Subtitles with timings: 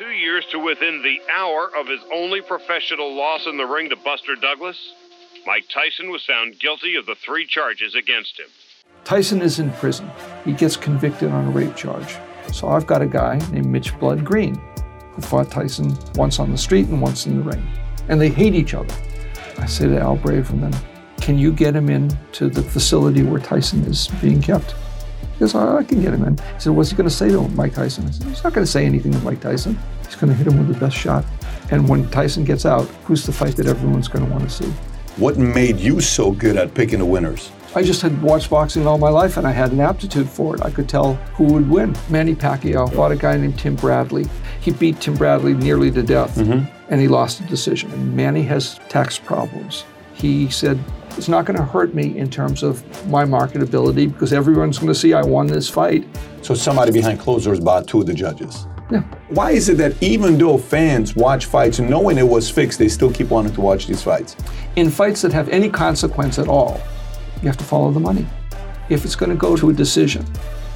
[0.00, 3.96] two years to within the hour of his only professional loss in the ring to
[3.96, 4.94] Buster Douglas,
[5.44, 8.46] Mike Tyson was found guilty of the three charges against him.
[9.04, 10.10] Tyson is in prison.
[10.46, 12.16] He gets convicted on a rape charge.
[12.50, 14.54] So I've got a guy named Mitch Blood Green
[15.12, 17.62] who fought Tyson once on the street and once in the ring.
[18.08, 18.94] And they hate each other.
[19.58, 20.74] I say to Al Braverman,
[21.20, 24.74] can you get him into the facility where Tyson is being kept?
[25.40, 26.36] He goes, oh, I can get him in.
[26.36, 28.06] He said, what's he going to say to Mike Tyson?
[28.06, 29.78] I said, he's not going to say anything to Mike Tyson.
[30.04, 31.24] He's going to hit him with the best shot.
[31.70, 34.70] And when Tyson gets out, who's the fight that everyone's going to want to see?
[35.16, 37.50] What made you so good at picking the winners?
[37.74, 40.62] I just had watched boxing all my life and I had an aptitude for it.
[40.62, 41.96] I could tell who would win.
[42.10, 44.26] Manny Pacquiao fought a guy named Tim Bradley.
[44.60, 46.70] He beat Tim Bradley nearly to death mm-hmm.
[46.92, 47.90] and he lost a decision.
[47.92, 49.86] And Manny has tax problems.
[50.12, 50.78] He said,
[51.16, 54.98] it's not going to hurt me in terms of my marketability because everyone's going to
[54.98, 56.06] see I won this fight.
[56.42, 58.66] So somebody behind closed doors bought two of the judges.
[58.90, 59.02] Yeah.
[59.28, 63.12] Why is it that even though fans watch fights knowing it was fixed, they still
[63.12, 64.36] keep wanting to watch these fights?
[64.76, 66.80] In fights that have any consequence at all,
[67.40, 68.26] you have to follow the money.
[68.88, 70.26] If it's going to go to a decision,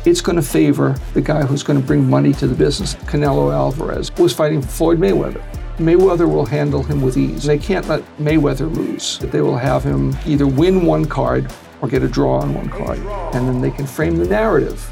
[0.05, 2.95] it's going to favor the guy who's going to bring money to the business.
[2.95, 5.43] Canelo Alvarez was fighting Floyd Mayweather.
[5.79, 7.43] Mayweather will handle him with ease.
[7.43, 9.19] They can't let Mayweather lose.
[9.19, 12.99] They will have him either win one card or get a draw on one card.
[13.35, 14.89] And then they can frame the narrative.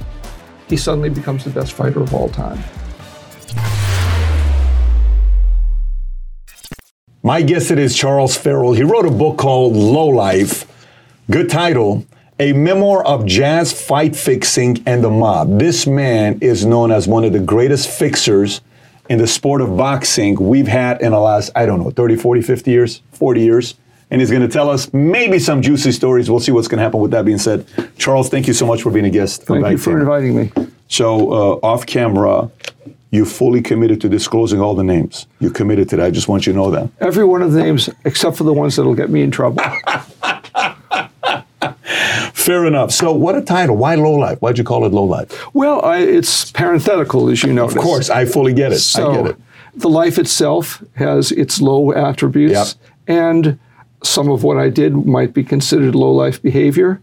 [0.67, 2.59] He suddenly becomes the best fighter of all time.
[7.23, 8.73] My guest today is Charles Farrell.
[8.73, 10.67] He wrote a book called Low Life.
[11.31, 12.05] Good title.
[12.41, 15.61] A memoir of jazz fight fixing and the mob.
[15.61, 18.63] This man is known as one of the greatest fixers
[19.13, 22.41] in the sport of boxing we've had in the last, I don't know, 30, 40,
[22.41, 23.75] 50 years, 40 years.
[24.11, 26.31] And he's going to tell us maybe some juicy stories.
[26.31, 27.67] We'll see what's going to happen with that being said.
[27.99, 29.43] Charles, thank you so much for being a guest.
[29.43, 30.51] Thank you for inviting me.
[30.89, 32.51] So, uh, off camera,
[33.11, 35.27] you fully committed to disclosing all the names.
[35.41, 36.07] You committed to that.
[36.07, 36.89] I just want you to know that.
[36.99, 39.63] Every one of the names, except for the ones that'll get me in trouble.
[42.43, 42.91] Fair enough.
[42.91, 43.77] So, what a title.
[43.77, 44.39] Why Low Life?
[44.41, 45.55] Why'd you call it Low Life?
[45.55, 47.65] Well, I, it's parenthetical, as you know.
[47.65, 48.81] Of course, I fully get it.
[48.81, 49.37] So, I get it.
[49.77, 52.67] The life itself has its low attributes, yep.
[53.07, 53.59] and
[54.03, 57.01] some of what I did might be considered low life behavior,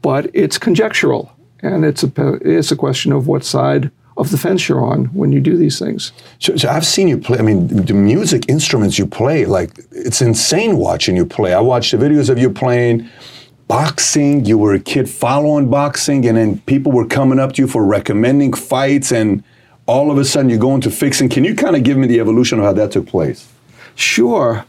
[0.00, 1.30] but it's conjectural,
[1.60, 2.10] and it's a
[2.40, 5.78] it's a question of what side of the fence you're on when you do these
[5.78, 6.12] things.
[6.38, 7.38] So, so, I've seen you play.
[7.38, 11.52] I mean, the music instruments you play, like it's insane watching you play.
[11.52, 13.10] I watched the videos of you playing
[13.70, 17.68] boxing, you were a kid following boxing, and then people were coming up to you
[17.68, 19.44] for recommending fights, and
[19.86, 21.28] all of a sudden you go into fixing.
[21.28, 23.48] Can you kind of give me the evolution of how that took place?
[23.94, 24.64] Sure.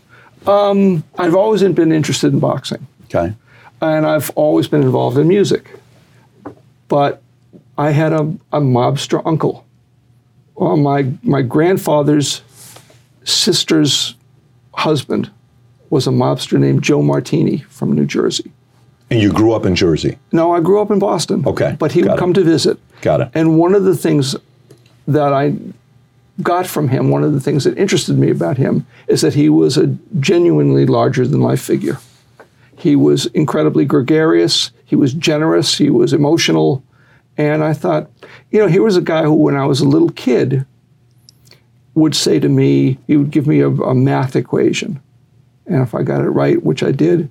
[0.46, 2.86] Um, I've always been interested in boxing.
[3.06, 3.34] Okay.
[3.82, 5.72] And I've always been involved in music.
[6.88, 7.24] But
[7.80, 8.22] I had a,
[8.54, 9.66] a mobster uncle.
[10.54, 12.44] Well, my, my grandfather's
[13.24, 14.14] sister's
[14.76, 15.32] husband
[15.90, 18.52] was a mobster named Joe Martini from New Jersey.
[19.12, 20.18] And you grew up in Jersey?
[20.32, 21.44] No, I grew up in Boston.
[21.46, 21.76] Okay.
[21.78, 22.20] But he Got would it.
[22.20, 22.80] come to visit.
[23.02, 23.30] Got it.
[23.34, 24.36] And one of the things
[25.06, 25.54] that I
[26.42, 29.50] got from him, one of the things that interested me about him, is that he
[29.50, 29.88] was a
[30.22, 31.98] genuinely larger than life figure.
[32.78, 36.82] He was incredibly gregarious, he was generous, he was emotional.
[37.38, 38.10] And I thought,
[38.50, 40.66] you know, here was a guy who, when I was a little kid,
[41.96, 45.02] would say to me, he would give me a, a math equation.
[45.66, 47.30] And if I got it right, which I did,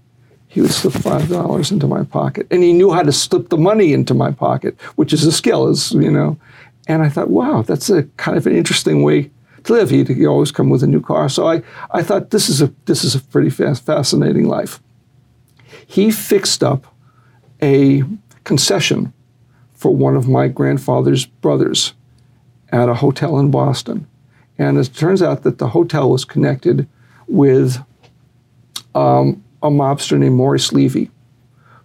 [0.50, 3.56] he would slip five dollars into my pocket, and he knew how to slip the
[3.56, 6.36] money into my pocket, which is a skill, is you know.
[6.88, 9.30] And I thought, wow, that's a kind of an interesting way
[9.62, 9.90] to live.
[9.90, 11.62] He'd, he'd always come with a new car, so I,
[11.92, 14.80] I thought this is a this is a pretty fascinating life.
[15.86, 16.84] He fixed up
[17.62, 18.02] a
[18.42, 19.12] concession
[19.74, 21.94] for one of my grandfather's brothers
[22.72, 24.08] at a hotel in Boston,
[24.58, 26.88] and it turns out that the hotel was connected
[27.28, 27.78] with.
[28.96, 31.10] Um, a mobster named Morris Levy,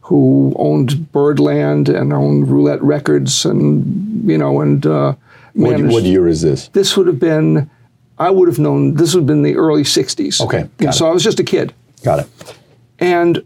[0.02, 5.16] who owned Birdland and owned Roulette Records, and you know, and uh,
[5.54, 6.70] what, what, year is this?
[6.70, 7.70] This would have been,
[8.18, 8.96] I would have known.
[8.96, 10.42] This would have been the early '60s.
[10.42, 11.08] Okay, got so.
[11.08, 11.74] I was just a kid.
[12.04, 12.58] Got it.
[13.00, 13.44] And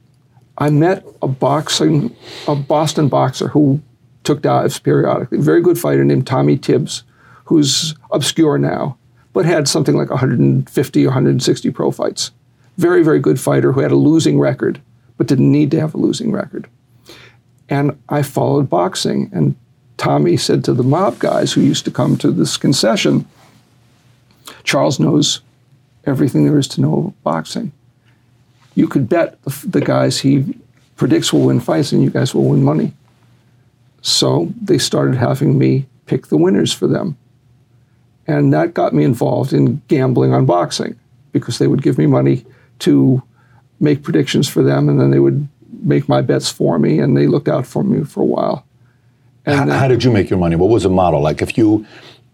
[0.58, 2.16] I met a boxing,
[2.48, 3.82] a Boston boxer who
[4.24, 5.40] took dives periodically.
[5.40, 7.04] Very good fighter named Tommy Tibbs,
[7.46, 8.98] who's obscure now,
[9.34, 12.32] but had something like 150 or 160 pro fights
[12.80, 14.82] very, very good fighter who had a losing record,
[15.18, 16.66] but didn't need to have a losing record.
[17.68, 19.30] And I followed boxing.
[19.34, 19.58] And
[19.98, 23.28] Tommy said to the mob guys who used to come to this concession,
[24.64, 25.42] Charles knows
[26.06, 27.74] everything there is to know about boxing.
[28.76, 30.56] You could bet the, the guys he
[30.96, 32.94] predicts will win fights and you guys will win money.
[34.02, 37.18] So they started having me pick the winners for them.
[38.26, 40.98] And that got me involved in gambling on boxing
[41.34, 42.46] because they would give me money
[42.80, 43.22] to
[43.80, 45.48] make predictions for them, and then they would
[45.84, 48.66] make my bets for me, and they looked out for me for a while.
[49.46, 50.56] How, then- how did you make your money?
[50.56, 51.22] What was the model?
[51.22, 51.86] Like if you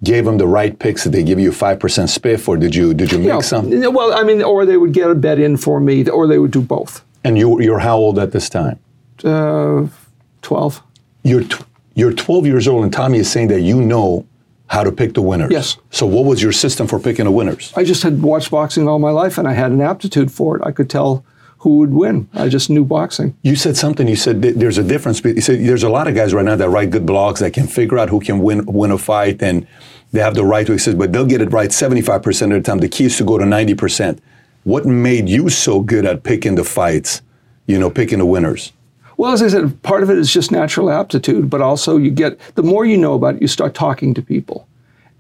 [0.04, 2.94] gave them the right picks, did they give you five percent spiff, or did you
[2.94, 3.70] did you make you know, some?
[3.94, 6.52] Well, I mean, or they would get a bet in for me, or they would
[6.52, 7.04] do both.
[7.24, 8.80] And you you're how old at this time?
[9.24, 9.88] Uh,
[10.42, 10.82] 12.
[11.24, 11.66] You're tw-
[11.96, 14.26] you're 12 years old, and Tommy is saying that you know
[14.68, 15.52] how to pick the winners.
[15.52, 15.78] Yes.
[15.92, 17.72] So what was your system for picking the winners?
[17.76, 20.64] I just had watched boxing all my life, and I had an aptitude for it.
[20.66, 21.24] I could tell
[21.60, 22.28] who would win.
[22.34, 23.36] I just knew boxing.
[23.42, 24.08] You said something.
[24.08, 25.24] You said th- there's a difference.
[25.24, 27.68] You said there's a lot of guys right now that write good blogs that can
[27.68, 29.66] figure out who can win win a fight, and
[30.12, 30.74] they have the right to.
[30.74, 32.80] exist, but they'll get it right 75 percent of the time.
[32.80, 34.22] The key is to go to 90 percent.
[34.64, 37.22] What made you so good at picking the fights?
[37.68, 38.72] You know, picking the winners.
[39.18, 42.38] Well, as I said, part of it is just natural aptitude, but also you get
[42.56, 44.68] the more you know about it, you start talking to people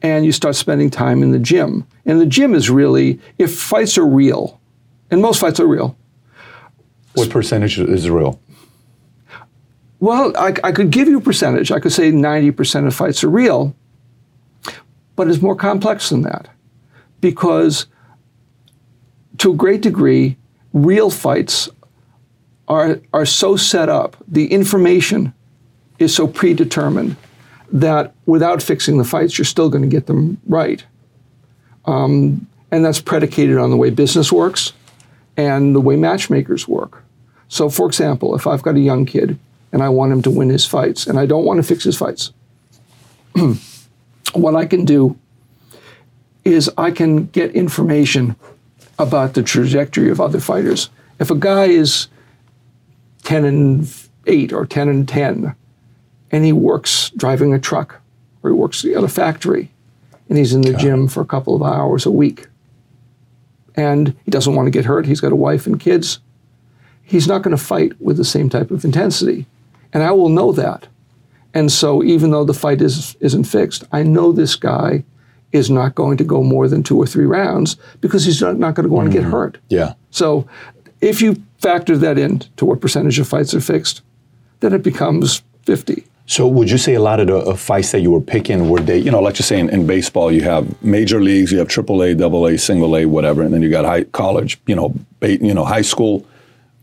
[0.01, 1.87] and you start spending time in the gym.
[2.05, 4.59] And the gym is really, if fights are real,
[5.09, 5.95] and most fights are real,
[7.13, 8.39] What percentage is real?
[9.99, 11.71] well, I, I could give you a percentage.
[11.71, 13.73] I could say 90% of fights are real,
[15.15, 16.49] but it's more complex than that
[17.21, 17.87] because
[19.37, 20.37] to a great degree,
[20.73, 21.69] real fights
[22.67, 25.33] are, are so set up, the information
[25.99, 27.15] is so predetermined
[27.71, 30.83] that without fixing the fights, you're still going to get them right.
[31.85, 34.73] Um, and that's predicated on the way business works
[35.37, 37.03] and the way matchmakers work.
[37.47, 39.37] So, for example, if I've got a young kid
[39.71, 41.97] and I want him to win his fights and I don't want to fix his
[41.97, 42.31] fights,
[44.33, 45.17] what I can do
[46.43, 48.35] is I can get information
[48.97, 50.89] about the trajectory of other fighters.
[51.19, 52.07] If a guy is
[53.25, 53.93] 10 and
[54.25, 55.55] 8 or 10 and 10
[56.31, 58.01] and he works driving a truck
[58.41, 59.71] or he works at a factory
[60.29, 62.47] and he's in the gym for a couple of hours a week
[63.75, 66.19] and he doesn't want to get hurt, he's got a wife and kids,
[67.03, 69.45] he's not going to fight with the same type of intensity.
[69.93, 70.87] And I will know that.
[71.53, 75.03] And so even though the fight is, isn't fixed, I know this guy
[75.51, 78.75] is not going to go more than two or three rounds because he's not, not
[78.75, 79.31] going to go on and get mm-hmm.
[79.31, 79.57] hurt.
[79.69, 79.93] Yeah.
[80.11, 80.47] So
[81.01, 84.01] if you factor that in to what percentage of fights are fixed,
[84.59, 86.05] then it becomes 50.
[86.27, 88.79] So would you say a lot of the uh, fights that you were picking were
[88.79, 91.67] they, you know, like you say in, in baseball, you have major leagues, you have
[91.67, 94.95] triple A, double A, single A, whatever, and then you got high college, you know,
[95.21, 96.25] you know, high school.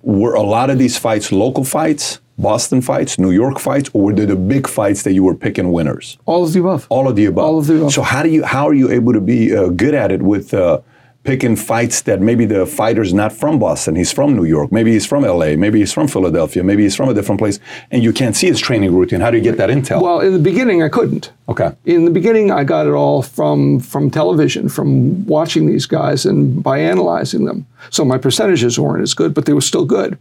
[0.02, 4.12] Were a lot of these fights local fights, Boston fights, New York fights, or were
[4.12, 6.19] they the big fights that you were picking winners?
[6.24, 6.86] All of the above.
[6.88, 7.44] All of the above.
[7.44, 7.92] All of the above.
[7.92, 10.54] So how do you how are you able to be uh, good at it with
[10.54, 10.80] uh,
[11.24, 15.06] picking fights that maybe the fighter's not from Boston, he's from New York, maybe he's
[15.06, 17.60] from L.A., maybe he's from Philadelphia, maybe he's from a different place,
[17.90, 19.20] and you can't see his training routine.
[19.20, 20.02] How do you get that intel?
[20.02, 21.30] Well, in the beginning, I couldn't.
[21.48, 21.72] okay.
[21.84, 26.62] In the beginning, I got it all from from television, from watching these guys and
[26.62, 27.66] by analyzing them.
[27.90, 30.19] So my percentages weren't as good, but they were still good.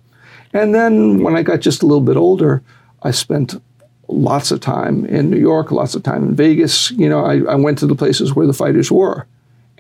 [0.53, 2.61] And then when I got just a little bit older,
[3.03, 3.59] I spent
[4.07, 6.91] lots of time in New York, lots of time in Vegas.
[6.91, 9.25] You know, I, I went to the places where the fighters were,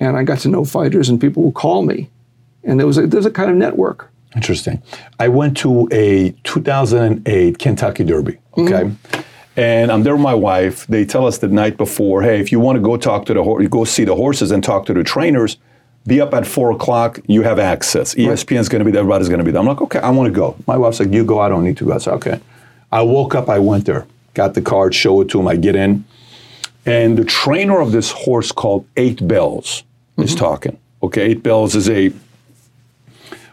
[0.01, 2.09] and I got to know fighters, and people would call me,
[2.63, 4.09] and there was a, there's a kind of network.
[4.35, 4.81] Interesting.
[5.19, 8.37] I went to a 2008 Kentucky Derby.
[8.57, 8.91] Okay.
[9.55, 10.87] And I'm there with my wife.
[10.87, 13.43] They tell us the night before, hey, if you want to go talk to the
[13.43, 15.57] horse, go see the horses and talk to the trainers,
[16.07, 17.19] be up at four o'clock.
[17.27, 18.15] You have access.
[18.15, 19.01] ESPN's going to be there.
[19.01, 19.61] Everybody's going to be there.
[19.61, 20.55] I'm like, okay, I want to go.
[20.65, 21.39] My wife's like, you go.
[21.39, 21.93] I don't need to go.
[21.93, 22.39] I said, okay.
[22.91, 23.49] I woke up.
[23.49, 24.07] I went there.
[24.33, 24.95] Got the card.
[24.95, 25.47] Show it to him.
[25.47, 26.05] I get in,
[26.85, 29.83] and the trainer of this horse called Eight Belles
[30.17, 30.39] is mm-hmm.
[30.39, 30.79] talking.
[31.03, 32.11] Okay, Eight Belles is a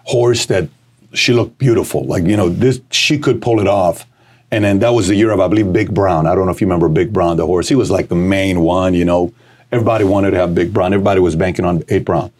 [0.04, 0.68] horse that
[1.12, 2.04] she looked beautiful.
[2.04, 4.06] Like, you know, this she could pull it off.
[4.50, 6.26] And then that was the year of, I believe, Big Brown.
[6.26, 7.68] I don't know if you remember Big Brown, the horse.
[7.68, 9.32] He was like the main one, you know.
[9.70, 10.94] Everybody wanted to have Big Brown.
[10.94, 12.32] Everybody was banking on Eight Brown.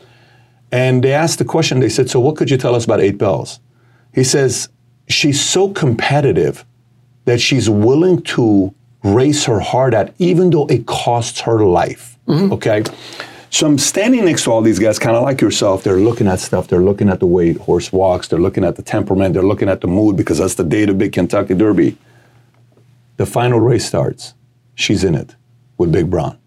[0.73, 3.19] And they asked the question, they said, So what could you tell us about Eight
[3.19, 3.61] Belles?
[4.15, 4.69] He says,
[5.09, 6.65] She's so competitive
[7.25, 12.19] that she's willing to race her heart out, even though it costs her life.
[12.27, 12.53] Mm-hmm.
[12.55, 12.85] Okay?
[13.51, 15.83] So I'm standing next to all these guys, kind of like yourself.
[15.83, 16.69] They're looking at stuff.
[16.69, 18.29] They're looking at the way horse walks.
[18.29, 19.33] They're looking at the temperament.
[19.33, 21.97] They're looking at the mood because that's the day of the big Kentucky Derby.
[23.17, 24.35] The final race starts.
[24.75, 25.35] She's in it
[25.79, 26.39] with Big Brown.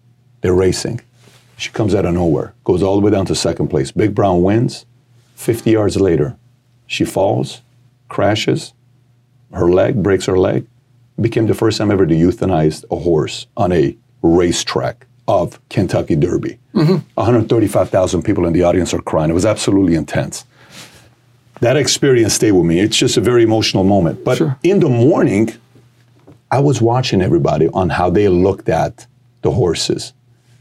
[0.42, 1.00] They're racing.
[1.56, 3.90] She comes out of nowhere, goes all the way down to second place.
[3.90, 4.86] Big Brown wins.
[5.34, 6.36] 50 yards later,
[6.86, 7.62] she falls,
[8.08, 8.72] crashes,
[9.52, 10.66] her leg, breaks her leg.
[11.20, 16.58] Became the first time ever to euthanize a horse on a racetrack of Kentucky Derby.
[16.72, 19.30] 135,000 people in the audience are crying.
[19.30, 20.44] It was absolutely intense.
[21.60, 22.80] That experience stayed with me.
[22.80, 24.24] It's just a very emotional moment.
[24.24, 24.56] But Sure.
[24.62, 25.50] in the morning,
[26.50, 29.06] I was watching everybody on how they looked at
[29.42, 30.12] the horses.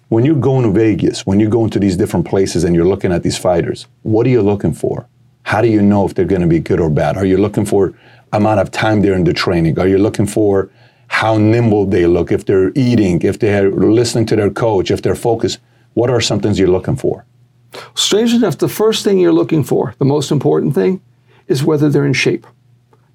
[0.10, 3.12] When you're going to Vegas, when you're going to these different places and you're looking
[3.12, 5.08] at these fighters, what are you looking for?
[5.44, 7.18] How do you know if they're going to be good or bad?
[7.18, 7.94] Are you looking for
[8.32, 9.80] amount of time they're in the training?
[9.80, 10.70] Are you looking for
[11.12, 15.14] how nimble they look, if they're eating, if they're listening to their coach, if they're
[15.14, 15.60] focused?
[15.94, 17.26] What are some things you're looking for?
[17.96, 21.02] Strange enough, the first thing you're looking for, the most important thing,
[21.48, 22.48] is whether they're in shape.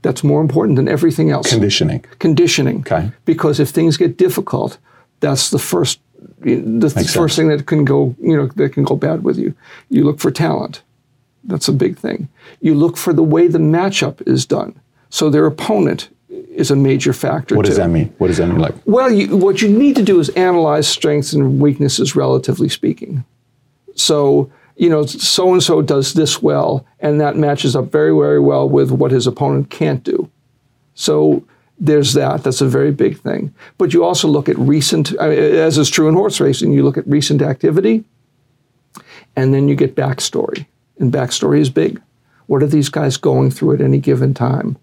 [0.03, 1.49] That's more important than everything else.
[1.49, 2.05] Conditioning.
[2.19, 2.81] Conditioning.
[2.81, 3.11] Okay.
[3.25, 4.79] Because if things get difficult,
[5.21, 5.99] that's the first
[6.39, 7.37] the, the Makes first sense.
[7.37, 9.55] thing that can go you know that can go bad with you.
[9.89, 10.83] You look for talent.
[11.45, 12.29] That's a big thing.
[12.61, 14.79] You look for the way the matchup is done.
[15.09, 16.11] So their opponent
[16.57, 17.55] is a major factor.
[17.55, 17.83] What does too.
[17.83, 18.15] that mean?
[18.19, 18.59] What does that mean?
[18.59, 23.25] Like, Well, you, what you need to do is analyze strengths and weaknesses, relatively speaking.
[23.95, 28.41] So, you know, so and so does this well, and that matches up very, very
[28.41, 30.31] well with what his opponent can't do.
[30.95, 31.45] So,
[31.79, 32.43] there's that.
[32.43, 33.55] That's a very big thing.
[33.77, 36.83] But you also look at recent, I mean, as is true in horse racing, you
[36.83, 38.03] look at recent activity,
[39.37, 40.67] and then you get backstory.
[40.99, 42.01] And backstory is big.
[42.47, 44.79] What are these guys going through at any given time?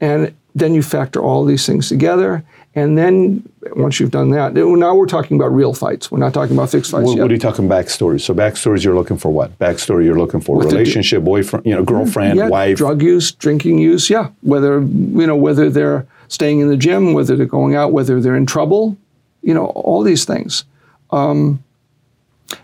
[0.00, 2.44] And then you factor all these things together.
[2.76, 6.10] And then once you've done that, now we're talking about real fights.
[6.10, 7.22] We're not talking about fixed fights what, yet.
[7.22, 8.22] what are you talking backstories?
[8.22, 9.56] So backstories, you're looking for what?
[9.58, 10.68] Backstory, you're looking for do.
[10.68, 12.76] relationship, boyfriend, you know, girlfriend, yeah, wife.
[12.76, 14.30] drug use, drinking use, yeah.
[14.42, 18.36] Whether you know whether they're staying in the gym, whether they're going out, whether they're
[18.36, 18.96] in trouble,
[19.42, 20.64] you know, all these things.
[21.10, 21.62] Um,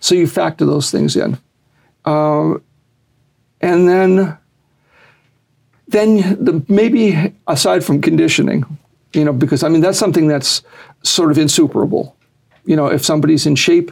[0.00, 1.38] so you factor those things in,
[2.04, 2.62] um,
[3.61, 4.38] and then
[5.90, 8.64] then the maybe aside from conditioning,
[9.12, 10.62] you know, because I mean that's something that's
[11.02, 12.16] sort of insuperable.
[12.64, 13.90] You know, if somebody's in shape,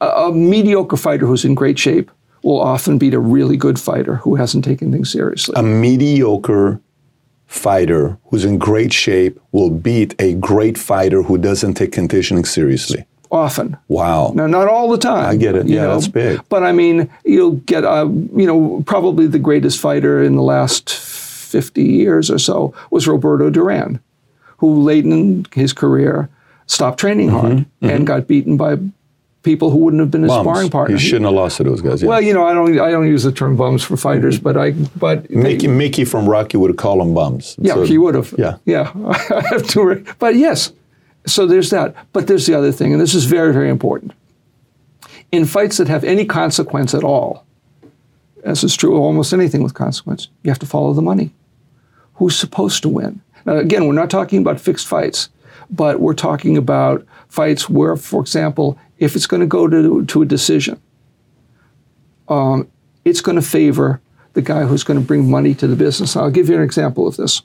[0.00, 2.10] a, a mediocre fighter who's in great shape
[2.42, 5.54] will often beat a really good fighter who hasn't taken things seriously.
[5.56, 6.80] a mediocre
[7.46, 13.06] fighter who's in great shape will beat a great fighter who doesn't take conditioning seriously.
[13.34, 13.76] Often.
[13.88, 14.32] Wow.
[14.34, 15.26] Now, not all the time.
[15.26, 15.66] I get it.
[15.66, 16.40] you Yeah, that's big.
[16.48, 20.90] But I mean, you'll get, uh, you know, probably the greatest fighter in the last
[20.90, 24.00] 50 years or so was Roberto Duran,
[24.58, 26.28] who late in his career
[26.66, 28.78] stopped training hard and got beaten by
[29.42, 30.54] people who wouldn't have been his Mm-hmm, Bums.
[30.56, 30.96] sparring partner.
[30.96, 32.02] He shouldn't have lost to those guys.
[32.02, 32.08] Yeah.
[32.08, 34.70] Well, you know, I don't, I don't use the term bums for fighters, but I,
[34.96, 37.54] but Mickey, Mickey from Rocky would have call them bums.
[37.58, 38.34] Yeah, So- he would have.
[38.38, 38.56] Yeah.
[38.64, 38.90] yeah.
[39.30, 40.72] I have to, but yes.
[41.26, 41.94] So there's that.
[42.12, 44.12] But there's the other thing, and this is very, very important.
[45.32, 47.44] In fights that have any consequence at all,
[48.44, 51.32] as is true of almost anything with consequence, you have to follow the money.
[52.14, 53.20] Who's supposed to win?
[53.46, 55.30] Now, again, we're not talking about fixed fights,
[55.70, 60.22] but we're talking about fights where, for example, if it's going to go to, to
[60.22, 60.80] a decision,
[62.28, 62.68] um,
[63.04, 64.00] it's going to favor
[64.34, 66.16] the guy who's going to bring money to the business.
[66.16, 67.42] I'll give you an example of this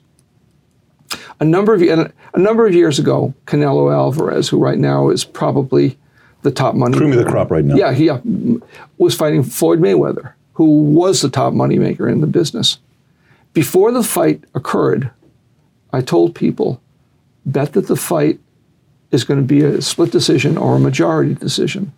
[1.40, 5.98] a number of a number of years ago, Canelo Alvarez, who right now is probably
[6.42, 7.74] the top money Cream of the crop right now.
[7.74, 8.20] Yeah, he uh,
[8.98, 12.78] was fighting Floyd Mayweather, who was the top moneymaker in the business.
[13.52, 15.10] Before the fight occurred,
[15.92, 16.80] I told people,
[17.44, 18.38] bet that the fight
[19.10, 21.92] is going to be a split decision or a majority decision.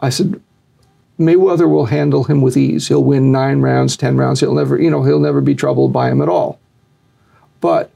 [0.00, 0.40] I said,
[1.18, 2.86] Mayweather will handle him with ease.
[2.86, 4.38] He'll win nine rounds, ten rounds.
[4.38, 6.60] He'll never, you know, he'll never be troubled by him at all.
[7.60, 7.90] But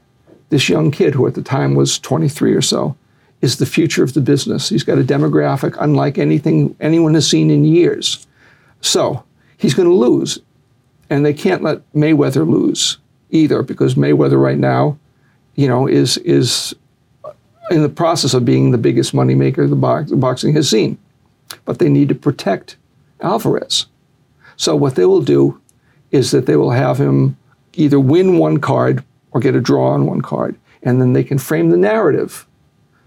[0.53, 2.95] this young kid, who at the time was 23 or so,
[3.41, 4.69] is the future of the business.
[4.69, 8.27] He's got a demographic unlike anything anyone has seen in years.
[8.79, 9.23] So
[9.57, 10.39] he's going to lose.
[11.09, 12.99] And they can't let Mayweather lose
[13.31, 14.97] either because Mayweather right now,
[15.55, 16.75] you know, is is
[17.71, 20.99] in the process of being the biggest moneymaker the box, boxing has seen.
[21.65, 22.77] But they need to protect
[23.21, 23.87] Alvarez.
[24.55, 25.59] So what they will do
[26.11, 27.37] is that they will have him
[27.73, 29.03] either win one card
[29.33, 30.55] or get a draw on one card.
[30.81, 32.45] And then they can frame the narrative.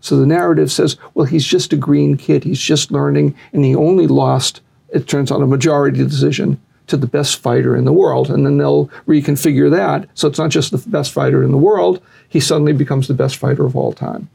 [0.01, 2.45] So the narrative says, well, he's just a green kid.
[2.45, 7.07] He's just learning, and he only lost, it turns out, a majority decision to the
[7.07, 8.31] best fighter in the world.
[8.31, 10.09] And then they'll reconfigure that.
[10.15, 13.37] So it's not just the best fighter in the world, he suddenly becomes the best
[13.37, 14.29] fighter of all time.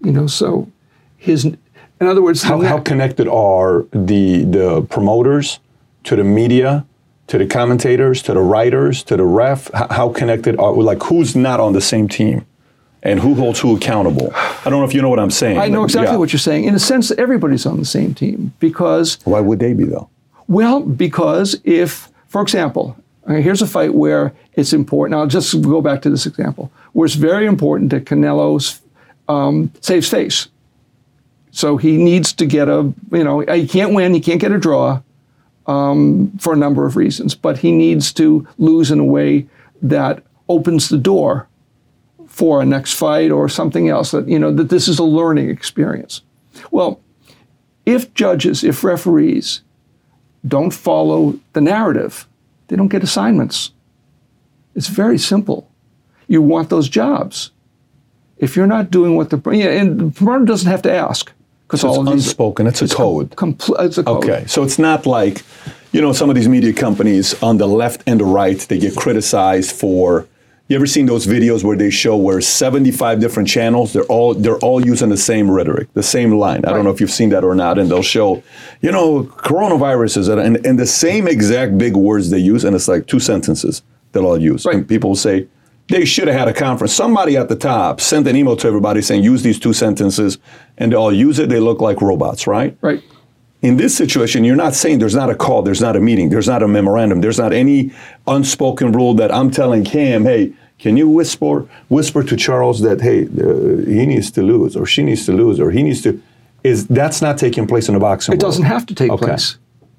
[0.00, 0.70] You know, so
[1.16, 1.58] his, in
[2.00, 5.60] other words, How, how connected are the the promoters
[6.04, 6.84] to the media,
[7.32, 9.70] to the commentators, to the writers, to the ref?
[9.72, 12.44] How, connected are like who's not on the same team,
[13.02, 14.30] and who holds who accountable?
[14.34, 15.56] I don't know if you know what I'm saying.
[15.56, 16.18] I know exactly yeah.
[16.18, 16.64] what you're saying.
[16.64, 20.10] In a sense, everybody's on the same team because Why would they be though?
[20.46, 25.18] Well, because if, for example, here's a fight where it's important.
[25.18, 28.78] I'll just go back to this example where it's very important that Canelo
[29.26, 30.48] um, saves face.
[31.50, 34.58] So he needs to get a, you know, he can't win, he can't get a
[34.58, 35.00] draw
[35.66, 39.46] um, for a number of reasons, but he needs to lose in a way
[39.80, 41.48] that opens the door
[42.26, 45.50] for a next fight or something else that, you know, that this is a learning
[45.50, 46.22] experience.
[46.70, 47.00] Well,
[47.84, 49.62] if judges, if referees
[50.46, 52.26] don't follow the narrative,
[52.68, 53.72] they don't get assignments.
[54.74, 55.70] It's very simple.
[56.26, 57.50] You want those jobs.
[58.38, 61.32] If you're not doing what the yeah, and the promoter doesn't have to ask
[61.72, 62.66] because it's unspoken.
[62.66, 63.30] It's a code.
[63.30, 64.24] compl- it's a code.
[64.24, 65.42] Okay, so it's not like,
[65.92, 68.94] you know, some of these media companies on the left and the right, they get
[68.94, 70.28] criticized for.
[70.68, 74.58] You ever seen those videos where they show where 75 different channels, they're all they're
[74.58, 76.64] all using the same rhetoric, the same line.
[76.64, 78.42] I don't know if you've seen that or not, and they'll show,
[78.80, 82.88] you know, coronavirus is and, and the same exact big words they use, and it's
[82.88, 84.64] like two sentences they'll all use.
[84.64, 84.76] Right.
[84.76, 85.46] And people will say,
[85.92, 86.92] they should have had a conference.
[86.94, 90.38] Somebody at the top sent an email to everybody saying, use these two sentences,
[90.78, 91.50] and they all use it.
[91.50, 92.76] They look like robots, right?
[92.80, 93.02] Right.
[93.60, 96.48] In this situation, you're not saying there's not a call, there's not a meeting, there's
[96.48, 97.92] not a memorandum, there's not any
[98.26, 103.24] unspoken rule that I'm telling Cam, hey, can you whisper whisper to Charles that hey,
[103.26, 106.20] uh, he needs to lose, or she needs to lose, or he needs to?
[106.64, 108.48] Is that's not taking place in the boxing It world?
[108.50, 109.26] doesn't have to take Okay.
[109.26, 109.58] place.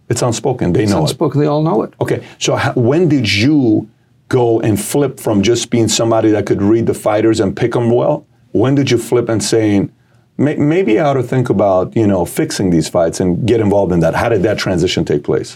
[0.10, 0.74] It's unspoken.
[0.74, 1.02] They It's know it.
[1.04, 1.40] unspoken.
[1.40, 1.94] They all know it.
[2.02, 3.88] Okay, so how, when did you
[4.34, 7.92] go and flip from just being somebody that could read the fighters and pick them
[7.92, 8.26] well?
[8.52, 9.92] When did you flip and saying,
[10.38, 13.92] "May- maybe I ought to think about you know fixing these fights and get involved
[13.94, 14.16] in that?
[14.16, 15.56] How did that transition take place?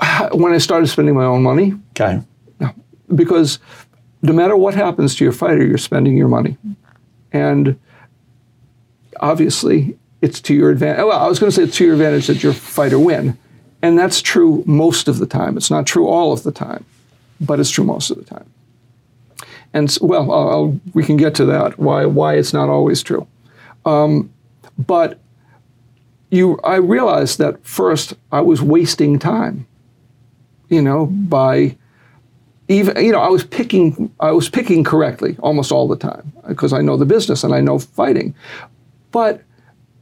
[0.32, 2.20] When I started spending my own money, Okay,
[3.14, 3.58] because
[4.22, 6.56] no matter what happens to your fighter, you're spending your money.
[7.32, 7.78] And
[9.20, 11.04] obviously, it's to your advantage.
[11.04, 13.36] Well, I was going to say it's to your advantage that your fighter win.
[13.82, 15.56] And that's true most of the time.
[15.58, 16.84] It's not true all of the time,
[17.40, 18.50] but it's true most of the time.
[19.72, 23.26] And well, I'll, I'll, we can get to that, why, why it's not always true.
[23.84, 24.32] Um,
[24.78, 25.18] but
[26.30, 29.66] you, I realized that first I was wasting time,
[30.68, 31.76] you know, by
[32.68, 36.72] even you know I was picking I was picking correctly almost all the time because
[36.72, 38.34] I know the business and I know fighting,
[39.10, 39.42] but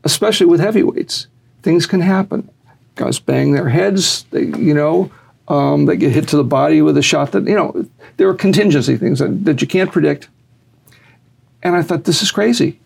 [0.04, 1.26] especially with heavyweights,
[1.62, 2.48] things can happen.
[2.94, 5.10] Guys bang their heads, they you know.
[5.48, 7.84] Um, they get hit to the body with a shot that you know
[8.16, 10.28] there are contingency things that, that you can't predict.
[11.62, 12.80] And I thought this is crazy.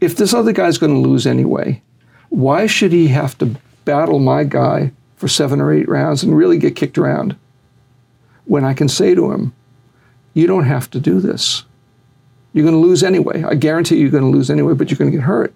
[0.00, 1.80] If this other guy's going to lose anyway,
[2.28, 6.58] why should he have to battle my guy for seven or eight rounds and really
[6.58, 7.36] get kicked around?
[8.44, 9.54] when I can say to him,
[10.34, 11.64] you don't have to do this.
[12.52, 13.42] You're going to lose anyway.
[13.44, 15.54] I guarantee you're going to lose anyway, but you're going to get hurt.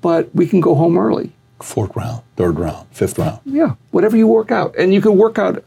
[0.00, 1.32] But we can go home early.
[1.62, 3.40] Fourth round, third round, fifth round.
[3.44, 4.74] Yeah, whatever you work out.
[4.76, 5.64] And you can work out,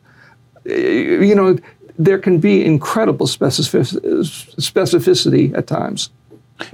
[0.66, 1.58] eh, you know,
[1.98, 6.10] there can be incredible specificity at times.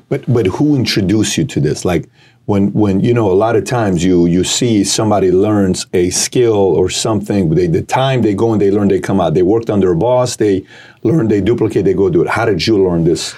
[0.09, 1.85] But but who introduced you to this?
[1.85, 2.09] Like
[2.45, 6.55] when when you know a lot of times you you see somebody learns a skill
[6.55, 7.55] or something.
[7.55, 9.35] They, the time they go and they learn, they come out.
[9.35, 10.35] They worked under a boss.
[10.35, 10.65] They
[11.03, 12.27] learn, they duplicate, they go do it.
[12.27, 13.35] How did you learn this?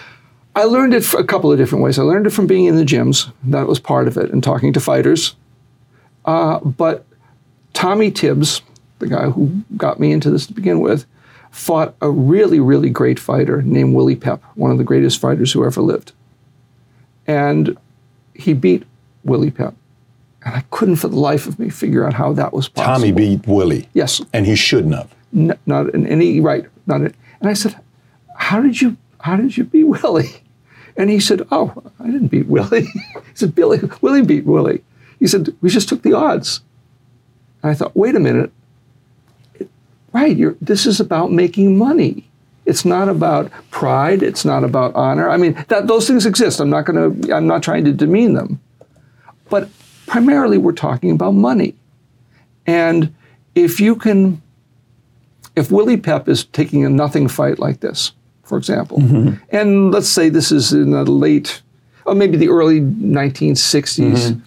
[0.56, 1.98] I learned it a couple of different ways.
[1.98, 4.74] I learned it from being in the gyms, that was part of it, and talking
[4.74, 5.36] to fighters.
[6.32, 7.06] Uh, but
[7.74, 8.62] Tommy Tibbs,
[9.00, 11.06] the guy who got me into this to begin with,
[11.52, 15.65] fought a really, really great fighter named Willie Pep, one of the greatest fighters who
[15.65, 16.13] ever lived.
[17.28, 17.78] And
[18.34, 18.84] he beat
[19.26, 19.76] Willie Pep.
[20.46, 22.96] And I couldn't for the life of me figure out how that was possible.
[22.96, 23.89] Tommy beat Willie.
[23.94, 24.22] Yes.
[24.32, 25.13] And he shouldn't have.
[25.34, 27.80] Not in any right, not in, and I said,
[28.36, 30.44] "How did you how did you beat Willie?"
[30.98, 34.84] And he said, "Oh, I didn't beat Willie." he said, "Billy Willie beat Willie."
[35.22, 36.60] He said, "We just took the odds."
[37.64, 38.52] And I thought, "Wait a minute,
[39.56, 39.70] It-
[40.12, 40.36] right?
[40.36, 42.28] You're, this is about making money.
[42.66, 44.22] It's not about pride.
[44.22, 45.30] It's not about honor.
[45.30, 46.60] I mean, that those things exist.
[46.60, 47.34] I'm not going to.
[47.34, 48.60] I'm not trying to demean them,
[49.50, 49.70] but
[50.08, 51.76] primarily we're talking about money.
[52.68, 53.14] And
[53.56, 54.42] if you can
[55.56, 59.44] if Willie Pep is taking a nothing fight like this, for example, mm-hmm.
[59.56, 61.62] and let's say this is in the late,
[62.06, 64.42] or maybe the early 1960s,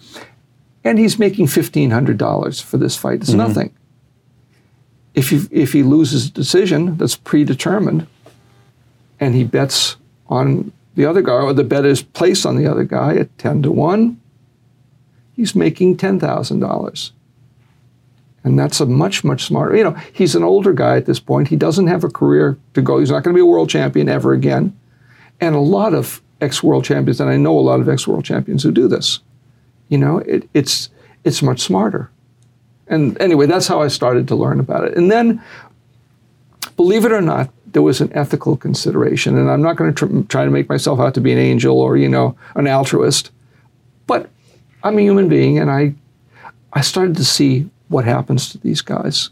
[0.85, 3.39] and he's making $1,500 for this fight, it's mm-hmm.
[3.39, 3.75] nothing.
[5.15, 8.07] If he, if he loses a decision that's predetermined
[9.19, 9.95] and he bets
[10.27, 13.63] on the other guy, or the bet is placed on the other guy at 10
[13.63, 14.21] to 1,
[15.35, 17.11] he's making $10,000.
[18.43, 19.75] And that's a much, much smarter.
[19.75, 21.47] You know, he's an older guy at this point.
[21.47, 22.99] He doesn't have a career to go.
[22.99, 24.77] He's not going to be a world champion ever again.
[25.41, 28.23] And a lot of ex world champions, and I know a lot of ex world
[28.23, 29.19] champions who do this.
[29.89, 30.89] You know, it, it's
[31.23, 32.09] it's much smarter.
[32.87, 34.95] And anyway, that's how I started to learn about it.
[34.95, 35.41] And then,
[36.75, 39.37] believe it or not, there was an ethical consideration.
[39.37, 41.79] And I'm not going to tr- try to make myself out to be an angel
[41.79, 43.31] or you know an altruist,
[44.07, 44.29] but
[44.83, 45.95] I'm a human being, and I
[46.73, 49.29] I started to see what happens to these guys.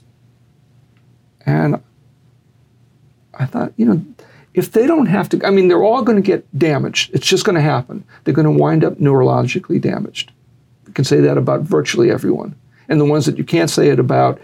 [1.46, 1.82] And
[3.34, 4.04] I thought, you know,
[4.54, 7.14] if they don't have to, I mean, they're all going to get damaged.
[7.14, 8.04] It's just going to happen.
[8.24, 10.32] They're going to wind up neurologically damaged.
[10.94, 12.56] Can say that about virtually everyone.
[12.90, 14.40] And the ones that you can't say it about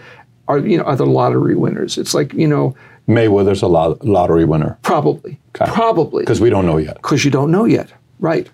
[0.47, 1.97] are, you know, other lottery winners.
[1.97, 2.75] It's like, you know,
[3.07, 5.69] Mayweather's a lot, lottery winner probably, Okay.
[5.71, 6.95] probably, because we don't know yet.
[6.95, 8.47] because you don't know yet, right?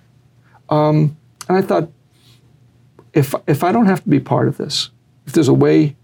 [0.70, 1.16] Um,
[1.50, 1.90] and I thought,
[3.14, 4.90] if if I don't have to be part of this,
[5.28, 5.96] if there's a way,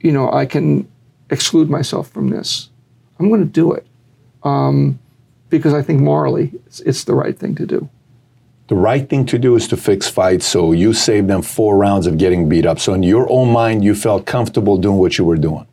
[0.00, 0.88] you know, I can
[1.30, 2.70] exclude myself from this,
[3.18, 3.86] I'm going to do it,
[4.44, 4.98] um,
[5.50, 7.88] because I think morally it's, it's the right thing to do.
[8.68, 10.46] The right thing to do is to fix fights.
[10.46, 12.78] So you save them four rounds of getting beat up.
[12.78, 15.66] So in your own mind, you felt comfortable doing what you were doing.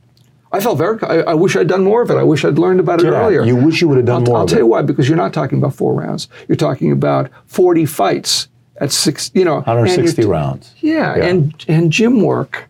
[0.51, 0.97] I felt very.
[1.03, 2.15] I, I wish I'd done more of it.
[2.15, 3.43] I wish I'd learned about it Yeah, earlier.
[3.43, 4.37] You wish you would have done I'll, more.
[4.37, 4.61] I'll tell it.
[4.61, 4.81] you why.
[4.81, 6.29] Because you're not talking about four rounds.
[6.47, 9.29] You're talking about 40 fights at six.
[9.33, 10.73] You know, 160 t- rounds.
[10.79, 11.25] Yeah, Yeah.
[11.25, 12.69] and and gym work,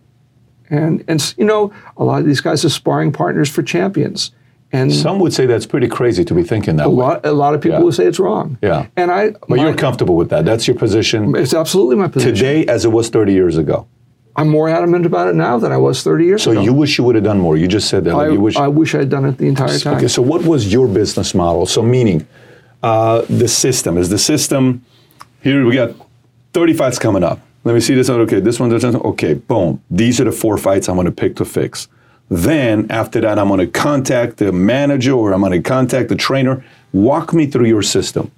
[0.71, 4.31] and and you know a lot of these guys are sparring partners for champions,
[4.71, 6.95] and Some would say that's pretty crazy to be thinking that a way.
[6.95, 7.84] lot a lot of people Yeah.
[7.84, 8.58] will say it's wrong.
[8.62, 8.88] Yeah.
[8.97, 9.32] and I.
[9.47, 10.43] But you're comfortable with that.
[10.45, 12.34] That's your position It's absolutely my position.
[12.36, 13.88] today as it was 30 years ago.
[14.38, 16.60] I'm more adamant about it now than I was 30 years So ago.
[16.60, 17.56] So you wish you would have done more.
[17.56, 18.15] You just said that.
[18.15, 18.58] I, you wish.
[18.58, 19.95] I wish I'd done it the entire time.
[19.95, 21.65] Okay, so what was your business model?
[21.65, 22.28] So meaning,
[22.84, 24.84] uh, the system is the system.
[25.41, 25.91] Here we got
[26.54, 27.39] 30 fights coming up.
[27.63, 28.19] Let me see this one.
[28.21, 28.69] Okay, this one.
[28.69, 28.97] This one.
[28.97, 29.82] Okay, boom.
[29.89, 31.88] These are the four fights I'm going to pick to fix.
[32.29, 36.15] Then after that, I'm going to contact the manager or I'm going to contact the
[36.15, 36.63] trainer.
[36.91, 38.31] Walk me through your system.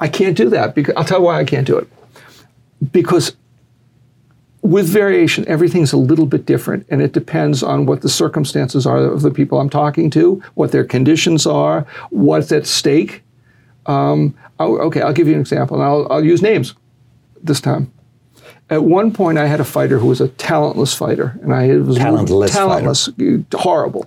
[0.00, 1.88] I can't do that because I'll tell you why I can't do it.
[2.92, 3.34] Because
[4.62, 8.98] with variation, everything's a little bit different, and it depends on what the circumstances are
[8.98, 13.22] of the people I'm talking to, what their conditions are, what's at stake.
[13.86, 16.74] Um, okay, I'll give you an example, and I'll, I'll use names
[17.42, 17.92] this time.
[18.70, 21.96] At one point, I had a fighter who was a talentless fighter, and I was
[21.96, 23.08] Talentless talentless,
[23.54, 24.06] horrible.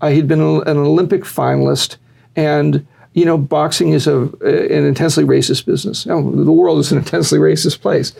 [0.00, 1.96] Uh, he'd been a- an Olympic finalist,
[2.36, 6.04] and you know, boxing is a, an intensely racist business.
[6.04, 8.12] You know, the world is an intensely racist place,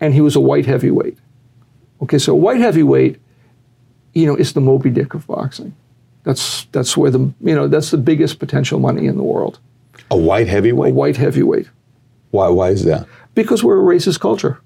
[0.00, 1.16] and he was a white heavyweight.
[2.02, 3.18] Okay, so white heavyweight,
[4.14, 5.74] you know, is the Moby Dick of boxing.
[6.24, 9.58] That's that's where the you know that's the biggest potential money in the world.
[10.10, 10.94] A white A heavyweight.
[10.94, 11.68] white heavyweight
[12.30, 12.48] Why?
[12.48, 13.06] Why is that?
[13.34, 14.60] because we're a racist culture.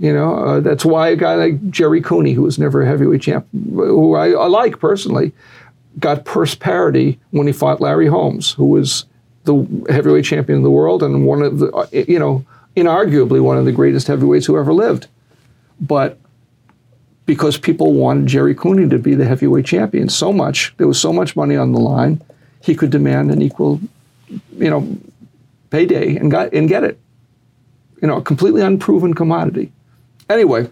[0.00, 3.20] You know, uh, that's why a guy like Jerry Cooney, who was never a heavyweight
[3.20, 5.32] champ, who I, I like personally,
[5.98, 9.04] got purse parity when he fought Larry Holmes, who was
[9.44, 12.44] the heavyweight champion of the world and one of the, uh, you know,
[12.76, 15.06] inarguably one of the greatest heavyweights who ever lived.
[15.80, 16.18] But
[17.26, 21.12] because people wanted Jerry Cooney to be the heavyweight champion so much, there was so
[21.12, 22.22] much money on the line,
[22.62, 23.80] he could demand an equal,
[24.56, 24.96] you know,
[25.68, 26.98] payday and got and get it
[28.00, 29.72] you know, a completely unproven commodity.
[30.30, 30.70] Anyway,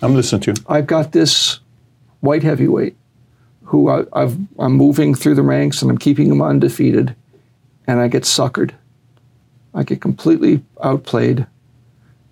[0.00, 0.56] I'm listening to you.
[0.68, 1.58] I've got this
[2.20, 2.96] white heavyweight
[3.64, 7.16] who I, I've, I'm moving through the ranks and I'm keeping him undefeated,
[7.88, 8.70] and I get suckered.
[9.74, 11.48] I get completely outplayed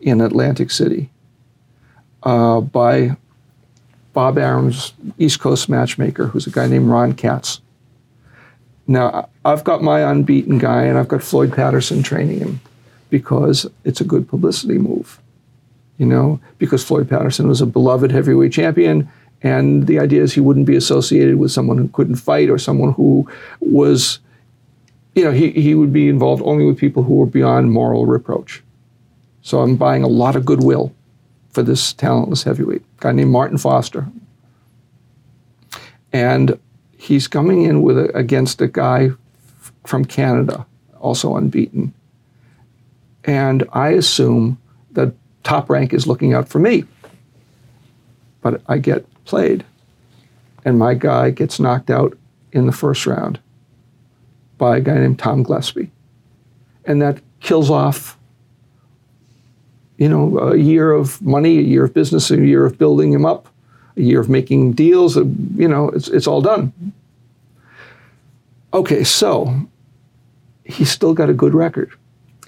[0.00, 1.10] in Atlantic City
[2.22, 3.16] uh, by
[4.12, 7.60] Bob Arum's East Coast matchmaker, who's a guy named Ron Katz.
[8.86, 12.60] Now, I've got my unbeaten guy, and I've got Floyd Patterson training him
[13.08, 15.20] because it's a good publicity move
[16.00, 19.06] you know, because Floyd Patterson was a beloved heavyweight champion.
[19.42, 22.92] And the idea is he wouldn't be associated with someone who couldn't fight or someone
[22.92, 23.28] who
[23.60, 24.18] was,
[25.14, 28.62] you know, he, he would be involved only with people who were beyond moral reproach.
[29.42, 30.90] So I'm buying a lot of goodwill
[31.50, 34.06] for this talentless heavyweight, guy named Martin Foster.
[36.14, 36.58] And
[36.96, 39.10] he's coming in with a, against a guy
[39.60, 40.64] f- from Canada,
[40.98, 41.92] also unbeaten.
[43.24, 44.56] And I assume
[44.92, 46.84] that top rank is looking out for me.
[48.42, 49.64] But I get played,
[50.64, 52.16] and my guy gets knocked out
[52.52, 53.38] in the first round
[54.58, 55.90] by a guy named Tom Gillespie.
[56.84, 58.18] And that kills off,
[59.98, 63.24] you know, a year of money, a year of business, a year of building him
[63.24, 63.48] up,
[63.96, 65.16] a year of making deals.
[65.16, 65.24] uh,
[65.56, 66.72] You know, it's, it's all done.
[68.72, 69.66] Okay, so
[70.64, 71.92] he's still got a good record.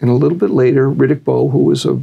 [0.00, 2.02] And a little bit later, Riddick Bowe, who was a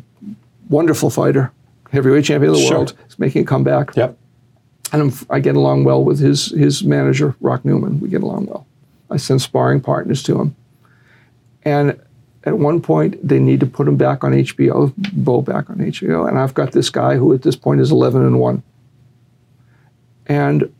[0.69, 1.51] wonderful fighter,
[1.91, 2.77] heavyweight champion of the Sure.
[2.77, 3.95] world, is making a comeback.
[3.95, 4.17] Yep.
[4.91, 7.99] And I'm, I get along well with his his manager, Rock Newman.
[7.99, 8.65] We get along well.
[9.11, 10.55] I send sparring partners to him.
[11.63, 11.99] And
[12.45, 16.27] at one point, they need to put him back on HBO, Bowe back on HBO.
[16.27, 18.63] And I've got this guy who at this point is 11 and 1.
[20.27, 20.71] And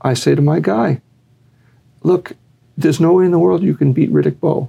[0.00, 1.00] I say to my guy,
[2.02, 2.32] look,
[2.76, 4.68] there's no way in the world you can beat Riddick Bowe.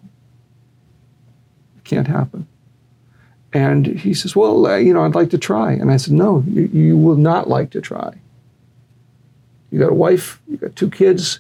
[1.78, 2.48] It can't happen.
[3.56, 5.72] And he says, Well, uh, you know, I'd like to try.
[5.72, 8.14] And I said, No, you, you will not like to try.
[9.72, 11.40] You got a wife, you got two kids.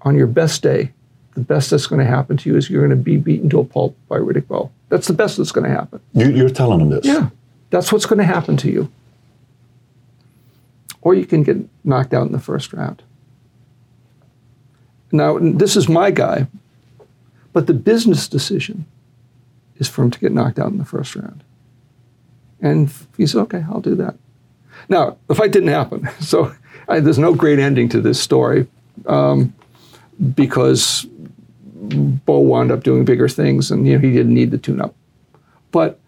[0.00, 0.90] on your best day,
[1.34, 3.60] the best that's going to happen to you is you're going to be beaten to
[3.60, 4.72] a pulp by Riddick Bowe.
[4.88, 6.00] That's the best that's going to happen.
[6.12, 7.04] You, you're telling him this.
[7.04, 7.28] Yeah,
[7.70, 8.90] that's what's going to happen to you.
[11.02, 13.00] Or you can get knocked out in the first round.
[15.12, 16.48] Now, this is my guy,
[17.52, 18.86] but the business decision
[19.82, 21.42] is for him to get knocked out in the first round.
[22.60, 24.14] And he said, okay, I'll do that.
[24.88, 26.08] Now, the fight didn't happen.
[26.20, 26.52] So
[26.88, 28.66] I, there's no great ending to this story
[29.06, 29.52] um,
[30.34, 31.06] because
[32.26, 34.94] Bowe wound up doing bigger things and you know, he didn't need the tune up.
[35.70, 35.98] But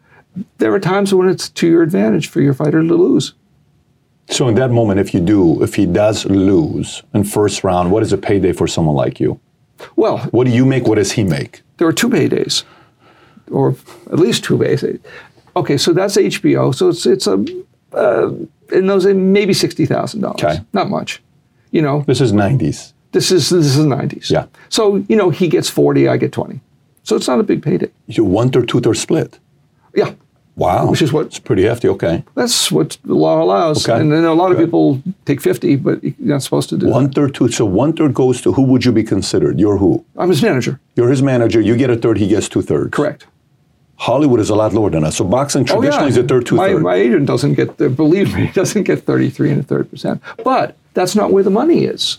[0.58, 3.34] there are times when it's to your advantage for your fighter to lose.
[4.30, 8.02] So in that moment, if you do, if he does lose in first round, what
[8.02, 9.38] is a payday for someone like you?
[9.96, 10.86] Well, What do you make?
[10.86, 11.62] What does he make?
[11.78, 12.64] there are two paydays,
[13.50, 13.74] or
[14.12, 15.00] at least two paydays.
[15.56, 16.74] Okay, so that's HBO.
[16.74, 17.44] So it's it's a
[17.92, 18.30] uh,
[18.72, 20.42] in those maybe sixty thousand dollars.
[20.42, 20.60] Okay.
[20.72, 21.22] not much.
[21.70, 22.92] You know, This is 90s.
[23.12, 24.30] this is this is nineties.
[24.30, 24.46] Yeah.
[24.68, 26.60] So you know, he gets forty, I get twenty.
[27.02, 27.90] So it's not a big payday.
[28.06, 29.38] You one third, two third split.
[29.94, 30.12] Yeah,
[30.56, 30.88] Wow.
[30.90, 31.88] Which is what- It's pretty hefty.
[31.88, 32.22] Okay.
[32.36, 33.88] that's what the law allows.
[33.88, 34.00] Okay.
[34.00, 34.66] And then a lot of Good.
[34.66, 37.14] people take fifty, but you're not supposed to do One that.
[37.14, 37.48] third, two.
[37.48, 39.58] So one third goes to who would you be considered?
[39.60, 40.04] You're who?
[40.16, 40.78] I'm his manager.
[40.96, 41.60] You're his manager.
[41.60, 42.18] You get a third.
[42.18, 42.90] He gets two thirds.
[42.90, 43.26] Correct.
[43.96, 45.16] Hollywood is a lot lower than us.
[45.16, 46.82] So boxing Oh, traditionally is a third, two my, third.
[46.82, 50.20] my agent doesn't get the, believe me, he doesn't get 33 and a third percent.
[50.44, 52.18] But that's not where the money is.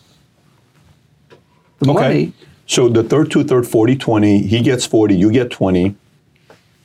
[1.80, 1.94] The Okay.
[2.02, 2.34] money,
[2.68, 4.40] So the third, two third, 40, 20.
[4.48, 5.16] He gets 40.
[5.16, 5.96] You get 20.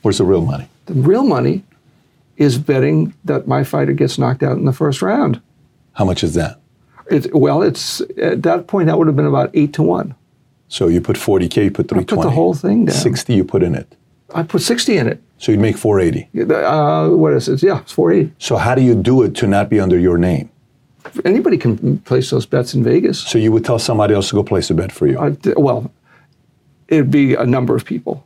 [0.01, 0.67] Where's the real money?
[0.87, 1.63] the real money
[2.37, 5.39] is betting that my fighter gets knocked out in the first round.
[5.93, 6.59] How much is that?
[7.09, 10.15] It, well, it's at that point that would have been about eight to one.
[10.67, 12.05] So you put 40K, you put I 320.
[12.05, 12.95] put the whole thing down.
[12.95, 13.95] 60 you put in it.
[14.33, 15.21] I put 60 in it.
[15.37, 16.53] So you'd make 480.
[16.53, 17.63] Uh, what is it?
[17.63, 18.33] Yeah, it's 480.
[18.37, 20.49] So how do you do it to not be under your name?
[21.25, 23.19] Anybody can place those bets in Vegas.
[23.19, 25.19] So you would tell somebody else to go place a bet for you.
[25.19, 25.91] Uh, well,
[26.87, 28.23] it'd be a number of people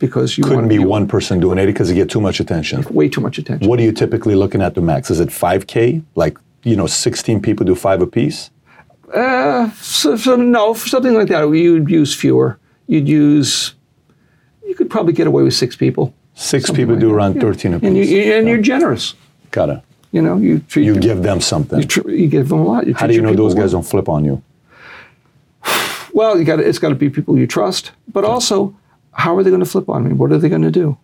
[0.00, 2.82] because you Couldn't want be one person doing it because you get too much attention.
[2.90, 3.68] way too much attention.
[3.68, 5.10] What are you typically looking at the max?
[5.10, 6.02] Is it 5K?
[6.16, 8.50] Like, you know, 16 people do five apiece?
[9.14, 12.58] Uh, so, so no, for something like that, you'd use fewer.
[12.88, 13.75] You'd use.
[14.66, 16.12] You could probably get away with six people.
[16.34, 17.40] Six people like do that, around yeah.
[17.42, 17.86] 13 apiece.
[17.88, 19.14] and you, and you're generous.
[19.50, 19.80] Got it.
[20.12, 21.78] You know, you treat You your- give them something.
[21.80, 22.86] you, tr- you give them a lot.
[22.86, 23.82] You How do you know those guys well.
[23.82, 24.42] don't flip on you?
[26.12, 28.74] Well, you got it's got to be people you trust, but also,
[29.12, 30.14] how are they going to flip on me?
[30.14, 30.96] What are they going to do?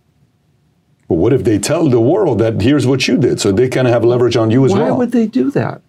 [1.08, 3.38] But what if they tell the world that here's what you did?
[3.38, 5.50] So they kind of have leverage on you as Why well Why would they do
[5.50, 5.82] that?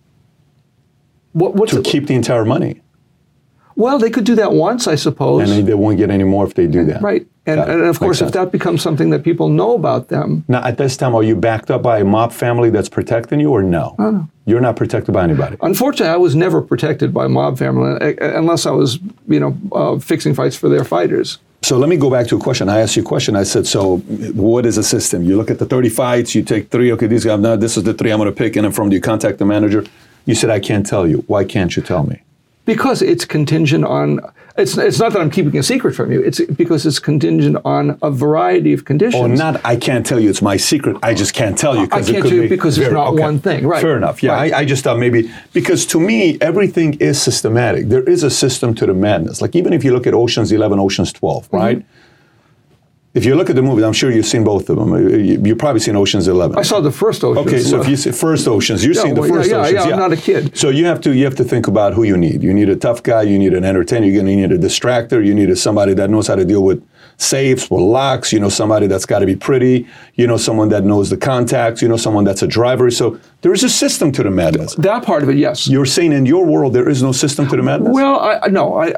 [1.32, 2.82] What, to it- keep the entire money.
[3.76, 5.50] Well, they could do that once, I suppose.
[5.50, 7.02] And they, they won't get any more if they do that.
[7.02, 10.64] right, and, and of course, if that becomes something that people know about them, Now,
[10.64, 13.62] at this time, are you backed up by a mob family that's protecting you or
[13.64, 13.96] no?
[14.00, 14.28] no.
[14.46, 15.56] You're not protected by anybody.
[15.62, 20.00] Unfortunately, I was never protected by mob family uh, unless I was, you know, uh,
[20.00, 21.40] fixing fights for their fighters.
[21.62, 22.68] So let me go back to a question.
[22.68, 23.38] I asked you a question.
[23.38, 25.24] I said, so what is a system?
[25.24, 27.84] You look at the 30 fights, you take three, okay, these guys, no, this is
[27.84, 29.86] the three I'm going to pick, and then from do you contact the manager?
[30.26, 31.24] You said, I can't tell you.
[31.28, 32.22] Why can't you tell me?
[32.66, 34.20] Because it's contingent on.
[34.56, 36.22] It's, it's not that I'm keeping a secret from you.
[36.22, 39.22] It's because it's contingent on a variety of conditions.
[39.22, 40.30] Or not, I can't tell you.
[40.30, 40.96] It's my secret.
[41.02, 41.84] I just can't tell you.
[41.92, 43.66] I can't tell you be because it's not one thing.
[43.66, 43.82] Right.
[43.82, 44.22] Fair enough.
[44.22, 44.54] Yeah, Right.
[44.54, 47.88] I, I just thought maybe, because to me, everything is systematic.
[47.90, 49.42] There is a system to the madness.
[49.42, 51.88] Like even if you look at Ocean's 11, Ocean's 12, Mm-hmm.
[53.14, 54.92] If you look at the movie, I'm sure you've seen both of them.
[54.92, 56.58] Uh, you- You've probably seen Ocean's 11.
[56.58, 57.46] I saw the first Ocean's.
[57.48, 59.58] Okay, so if you see first oceans, you've Yeah, seen the well, yeah, first yeah,
[59.62, 59.86] oceans.
[59.86, 60.58] yeah, I'm not a kid.
[60.58, 62.42] So you have to you have to think about who you need.
[62.42, 63.22] You need a tough guy.
[63.22, 64.08] You need an entertainer.
[64.08, 65.24] You're gonna need a distractor.
[65.24, 66.82] You need a, somebody that knows how to deal with
[67.18, 68.34] safes, with locks.
[68.34, 69.86] You know somebody that's got to be pretty.
[70.16, 71.84] You know someone that knows the contacts.
[71.84, 72.90] You know someone that's a driver.
[72.90, 74.74] So there is a system to the madness.
[74.76, 75.68] that part of it, yes.
[75.68, 77.94] You're saying in your world there is no system to the madness.
[77.94, 78.96] well, I, no, I-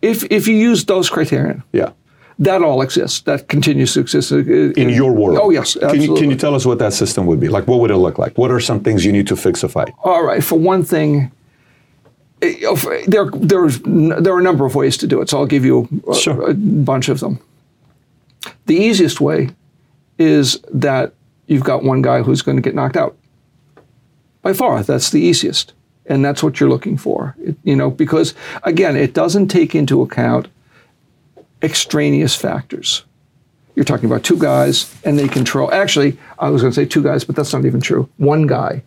[0.00, 1.90] if if you use those criteria, yeah.
[2.38, 3.20] That all exists.
[3.22, 4.38] That continues to exist Uh,
[4.82, 5.38] In your world.
[5.42, 6.20] Oh yes, Can you, absolutely.
[6.20, 7.48] can you tell us what that system would be?
[7.48, 8.36] Like, what would it look like?
[8.38, 9.92] What are some things you need to fix a fight?
[10.04, 10.42] All right.
[10.42, 11.30] For one thing,
[12.40, 12.54] eh,
[13.06, 15.28] there there's there are a number of ways to do it.
[15.30, 16.50] So I'll give you a, Sure.
[16.50, 17.38] a bunch of them.
[18.66, 19.50] The easiest way
[20.18, 21.12] is that
[21.46, 23.14] you've got one guy who's going to get knocked out.
[24.42, 25.72] By far, that's the easiest,
[26.06, 27.36] and that's what you're looking for.
[27.44, 30.48] It- you know, because again, it doesn't take into account
[31.62, 33.04] extraneous factors.
[33.74, 35.72] You're talking about two guys, and they control.
[35.72, 38.08] Actually, I was going to say two guys, but that's not even true.
[38.18, 38.82] One guy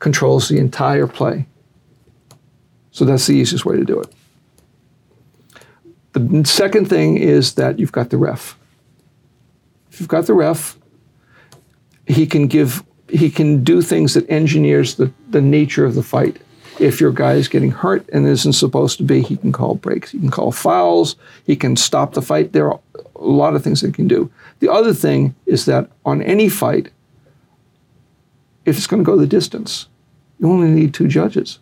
[0.00, 1.46] controls the entire play.
[2.90, 4.12] So that's the easiest way to do it.
[6.12, 8.56] The second thing is that you've got the ref.
[9.90, 10.78] If you've got the ref,
[12.06, 16.38] he can give he can do things that engineers the, the nature of the fight.
[16.84, 20.10] If your guy is getting hurt and isn't supposed to be, he can call breaks.
[20.10, 21.16] He can call fouls.
[21.46, 22.52] He can stop the fight.
[22.52, 22.78] There are
[23.16, 24.30] a lot of things that can do.
[24.60, 26.90] The other thing is that on any fight,
[28.66, 29.88] if it's going to go the distance,
[30.38, 31.58] you only need two judges.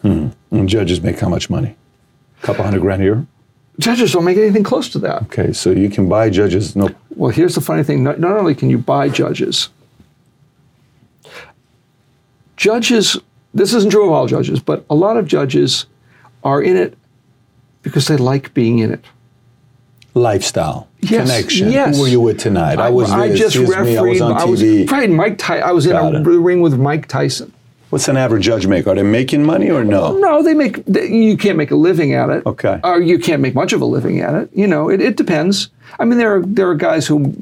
[0.00, 0.28] Hmm.
[0.50, 1.76] And judges make how much money?
[2.42, 3.26] A couple hundred grand a year?
[3.78, 5.22] Judges don't make anything close to that.
[5.24, 6.74] Okay, so you can buy judges.
[6.76, 9.68] No, Well, here's the funny thing not, not only can you buy judges,
[12.56, 13.18] judges,
[13.54, 15.86] this isn't true of all judges, but a lot of judges
[16.44, 16.96] are in it
[17.82, 19.04] because they like being in it.
[20.14, 21.70] lifestyle, Yes, connection.
[21.70, 21.96] yes.
[21.96, 22.78] Who were you with tonight?
[22.78, 24.20] I, was I just here's me, I was refereed.
[24.22, 24.90] on I was, TV.
[24.90, 25.36] right, Mike.
[25.38, 26.24] Ty- I was in a it.
[26.26, 27.52] ring with Mike Tyson.
[27.90, 28.86] What's an average judge make?
[28.86, 30.18] Are they making money or no?
[30.18, 30.84] No, they make.
[30.86, 32.44] they- You can't make a living at it.
[32.44, 32.80] Okay.
[32.82, 34.50] Or you can't make much of a living at it.
[34.52, 35.68] You know, it, it depends.
[36.00, 37.32] I mean, there are there are guys who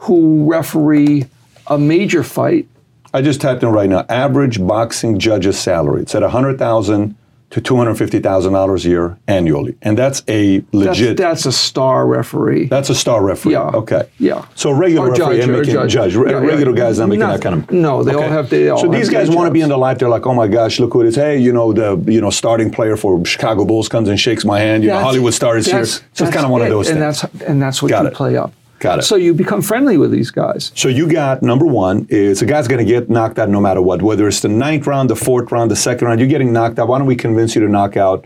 [0.00, 1.26] who referee
[1.66, 2.66] a major fight.
[3.12, 4.04] I just typed in right now.
[4.08, 6.02] Average boxing judge's salary.
[6.02, 7.16] It's at a hundred thousand
[7.50, 11.16] to two hundred fifty thousand dollars a year annually, and that's a legit.
[11.16, 12.66] that's a star referee.
[12.66, 13.52] That's a star referee.
[13.52, 13.70] Yeah.
[13.70, 14.06] Okay.
[14.18, 14.44] Yeah.
[14.54, 15.92] So a regular Or referee judge, making judge.
[15.92, 16.14] judge.
[16.14, 16.32] Yeah, yeah.
[16.40, 17.70] regular guys not making that kind of.
[17.70, 19.98] No, they all have- they all so these guys want to be in the life.
[19.98, 21.16] They're like, oh my gosh, look who it is.
[21.16, 24.60] Hey, you know the you know starting player for Chicago Bulls comes and shakes my
[24.60, 24.82] hand.
[24.84, 25.76] You know Hollywood star is here.
[25.76, 27.22] that's- So it's kind of one of those and things.
[27.22, 28.14] that's and that's what Got you it.
[28.14, 28.52] play up.
[28.78, 29.02] Got it.
[29.02, 30.70] So you become friendly with these guys.
[30.74, 33.82] So you got number one is a guy's going to get knocked out no matter
[33.82, 36.20] what, whether it's the ninth round, the fourth round, the second round.
[36.20, 36.86] You're getting knocked out.
[36.88, 38.24] Why don't we convince you to knock out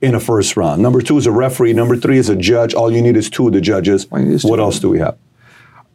[0.00, 0.80] in a first round?
[0.80, 1.74] Number two is a referee.
[1.74, 2.72] Number three is a judge.
[2.72, 4.06] All you need is two of the judges.
[4.12, 5.18] you need is What else do we have?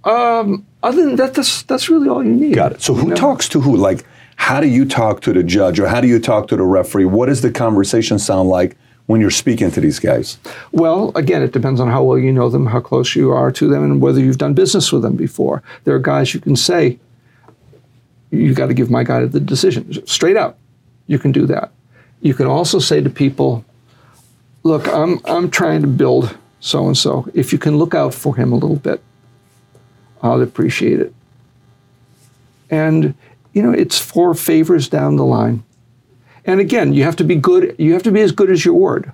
[0.03, 2.53] Um, other than that, that's that's really all you need.
[2.53, 2.81] Got it.
[2.81, 3.15] So who You know?
[3.15, 3.75] talks to who?
[3.75, 6.63] Like, how do you talk to the judge or how do you talk to the
[6.63, 7.05] referee?
[7.05, 10.37] What does the conversation sound like when you're speaking to these guys?
[10.71, 13.67] Well, again, it depends on how well you know them, how close you are to
[13.67, 15.61] them, and whether you've done business with them before.
[15.83, 16.99] There are guys you can say,
[18.31, 20.57] you got to give my guy the decision straight out.
[21.07, 21.71] You can do that.
[22.21, 23.63] You can also say to people,
[24.63, 27.29] look, I'm, I'm trying to build so and so.
[27.33, 29.01] If you can look out for him a little bit,
[30.23, 31.13] I'll appreciate it.
[32.71, 33.13] And,
[33.53, 35.63] you know, it's four favors down the line.
[36.45, 38.75] And again, you have to be good, you have to be as good as your
[38.75, 39.11] word.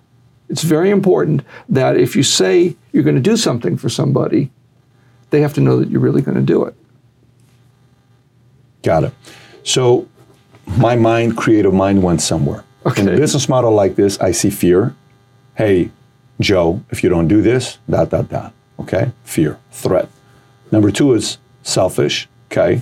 [0.50, 4.52] It's very important that if you say you're going to do something for somebody,
[5.30, 6.76] they have to know that you're really going to do it.
[8.84, 9.14] Got it.
[9.64, 10.08] So
[10.78, 12.66] my mind, creative mind, went somewhere.
[12.86, 13.02] Okay.
[13.02, 14.94] In a business model like this, I see fear.
[15.56, 15.92] Hey,
[16.40, 18.54] Joe, if you don't do this, dot, dot, dot.
[18.80, 19.12] Okay?
[19.24, 20.10] Fear, threat.
[20.72, 22.82] Number two is selfish, okay,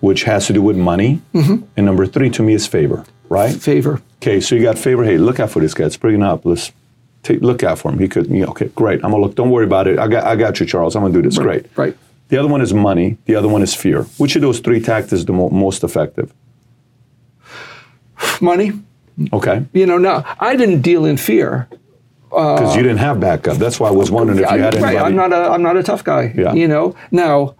[0.00, 1.20] which has to do with money.
[1.34, 1.64] Mm-hmm.
[1.76, 3.54] And number three to me is favor, right?
[3.54, 4.00] Favor.
[4.18, 5.02] Okay, so you got favor.
[5.04, 5.84] Hey, look out for this guy.
[5.86, 6.44] It's bringing up.
[6.44, 6.70] Let's
[7.22, 7.98] take, look out for him.
[7.98, 9.02] He could, yeah, okay, great.
[9.04, 9.34] I'm gonna look.
[9.34, 9.98] Don't worry about it.
[9.98, 10.94] I got, I got you, Charles.
[10.94, 11.38] I'm gonna do this.
[11.38, 11.66] Great.
[11.76, 11.96] Right.
[12.28, 13.18] The other one is money.
[13.26, 14.04] The other one is fear.
[14.18, 16.32] Which of those three tactics is the mo- most effective?
[18.40, 18.72] Money.
[19.32, 21.68] Okay, You know, now I didn't deal in fear.
[22.32, 23.58] Uh, because you didn't have backup.
[23.58, 24.96] That's why I was wondering if you had I, right.
[24.96, 26.32] I'm not a I'm not a tough guy.
[26.34, 26.54] Yeah.
[26.54, 26.96] You know.
[27.10, 27.54] Now,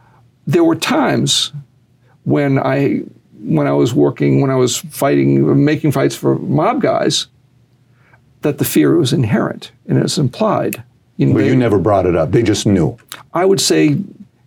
[0.47, 1.53] there were times
[2.25, 3.03] when I
[3.45, 7.27] when I was working when I was fighting making fights for mob guys
[8.43, 10.83] that the fear was inherent and it's implied.
[11.17, 12.33] You know, but they- you never brought it up.
[12.33, 12.97] They just knew.
[13.35, 13.97] I would say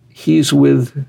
[0.10, 1.06] he's with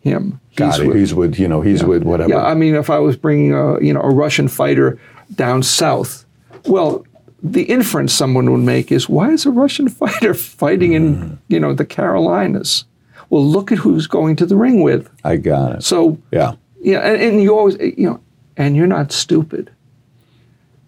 [0.00, 0.40] him.
[0.56, 0.88] Got it.
[0.88, 1.60] with- he's with you know.
[1.60, 2.30] He's with whatever.
[2.30, 4.98] yeah, I mean, if I was bringing a you know a Russian fighter
[5.34, 6.24] down south,
[6.66, 7.04] well,
[7.42, 11.22] the inference someone would make is, why is a Russian fighter fighting Mm-hmm.
[11.22, 12.84] in you know the Carolinas?
[13.30, 15.08] Well, look at who's going to the ring with.
[15.24, 15.82] I got it.
[15.84, 16.54] So yeah.
[16.80, 18.20] Yeah, and, and you always you know,
[18.56, 19.70] and you're not stupid.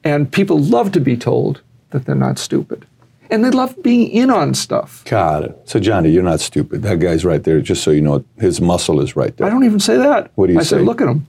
[0.05, 2.87] And people love to be told that they're not stupid,
[3.31, 5.05] and they love being in on stuff.
[5.05, 5.59] Got it.
[5.64, 6.83] So Johnny, you're not stupid.
[6.83, 7.61] That guy's right there.
[7.61, 9.46] Just so you know, his muscle is right there.
[9.46, 10.31] I don't even say that.
[10.35, 10.78] What do you I say?
[10.78, 11.26] say, look at him.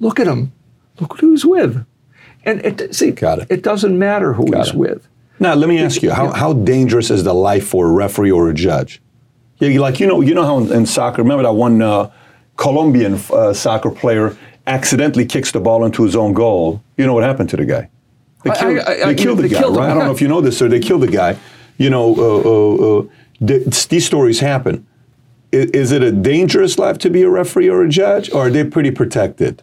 [0.00, 0.52] Look at him.
[1.00, 1.84] Look who he's with.
[2.44, 3.46] And it, see, Got it.
[3.50, 4.78] it doesn't matter who Got he's it.
[4.78, 5.06] with.
[5.38, 8.50] Now, let me ask you, how, how dangerous is the life for a referee or
[8.50, 9.00] a judge?
[9.58, 12.10] Yeah, you like you know, you know how in, in soccer, remember that one uh,
[12.60, 16.82] Colombian uh, soccer player accidentally kicks the ball into his own goal.
[16.98, 17.88] You know what happened to the guy?
[18.44, 19.90] They killed, I- I- they killed the they guy, killed right?
[19.90, 21.36] I don't know if you know this, or they killed the guy.
[21.78, 23.02] You know, uh, uh, uh,
[23.48, 24.86] th- these stories happen.
[25.54, 28.50] I- Is it a dangerous life to be a referee or a judge, or are
[28.50, 29.62] they pretty protected?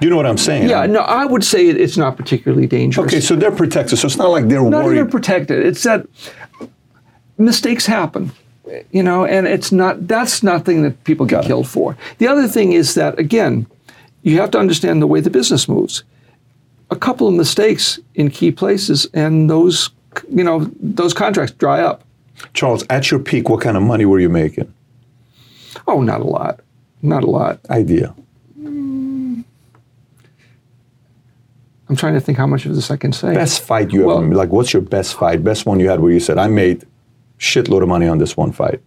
[0.00, 0.68] You know what I'm saying?
[0.68, 3.06] Yeah, no, I would say it's not particularly dangerous.
[3.06, 3.98] Okay, so they're protected.
[3.98, 4.98] So it's not like they're not worried.
[4.98, 5.66] even protected.
[5.66, 6.06] It's that
[7.38, 8.30] mistakes happen,
[8.92, 10.06] you know, and it's not.
[10.08, 11.96] That's nothing that people get killed for.
[12.18, 13.66] The other thing is that again,
[14.22, 16.02] you have to understand the way the business moves.
[16.90, 19.90] A couple of mistakes in key places, and those,
[20.30, 22.02] you know, those contracts dry up.
[22.54, 24.72] Charles, at your peak, what kind of money were you making?
[25.86, 26.60] Oh, not a lot.
[27.02, 27.60] Not a lot.
[27.70, 28.14] Idea.
[31.88, 33.34] I'm trying to think how much of this I can say.
[33.34, 34.50] Best fight you Well- ever like?
[34.50, 35.42] What's your best fight?
[35.42, 36.84] Best one you had where you said, "I made
[37.38, 38.80] shitload of money on this one fight."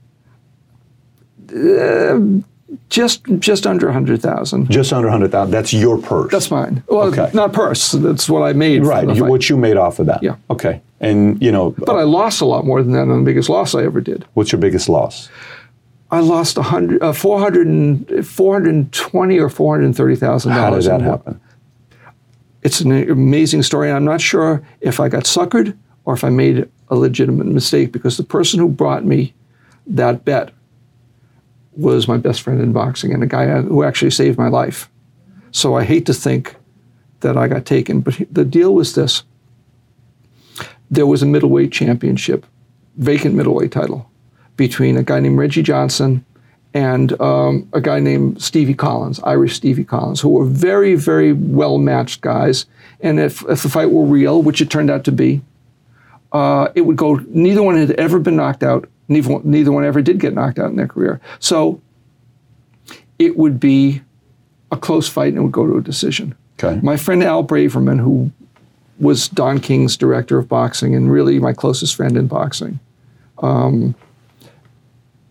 [2.89, 4.69] Just just under a hundred thousand.
[4.71, 5.51] Just under a hundred thousand.
[5.51, 6.31] That's your purse.
[6.31, 6.83] That's mine.
[6.87, 7.29] Well, Okay.
[7.33, 7.91] not purse.
[7.91, 8.85] That's what I made.
[8.85, 9.13] right.
[9.13, 10.23] You, what you made off of that?
[10.23, 10.35] Yeah.
[10.49, 10.81] Okay.
[11.01, 13.75] And you know, but I lost a lot more than that on the biggest loss
[13.75, 14.25] I ever did.
[14.35, 15.29] what's your biggest loss?
[16.11, 20.85] I lost a hundred, uh, 400 and, 420 or four hundred thirty thousand dollars.
[20.87, 21.41] How did that happen?
[22.63, 23.91] It's an amazing story.
[23.91, 25.75] I'm not sure if I got suckered
[26.05, 29.33] or if I made a legitimate mistake because the person who brought me
[29.87, 30.51] that bet
[31.71, 34.89] was my best friend in boxing and a guy who actually saved my life.
[35.51, 36.55] So I hate to think
[37.21, 39.23] that I got taken, but the deal was this:
[40.89, 42.45] there was a middleweight championship,
[42.97, 44.09] vacant middleweight title,
[44.57, 46.25] between a guy named Reggie Johnson
[46.73, 51.77] and um, a guy named Stevie Collins, Irish Stevie Collins, who were very, very well
[51.77, 52.65] matched guys.
[53.01, 55.41] And if, if the fight were real, which it turned out to be,
[56.31, 58.89] uh, it would go, neither one had ever been knocked out.
[59.07, 61.19] Neither one, neither one ever did get knocked out in their career.
[61.39, 61.81] So
[63.19, 64.01] it would be
[64.71, 66.35] a close fight and it would go to a decision.
[66.57, 66.79] Okay.
[66.81, 68.31] My friend Al Braverman, who
[68.99, 72.79] was Don King's director of boxing and really my closest friend in boxing,
[73.39, 73.95] um,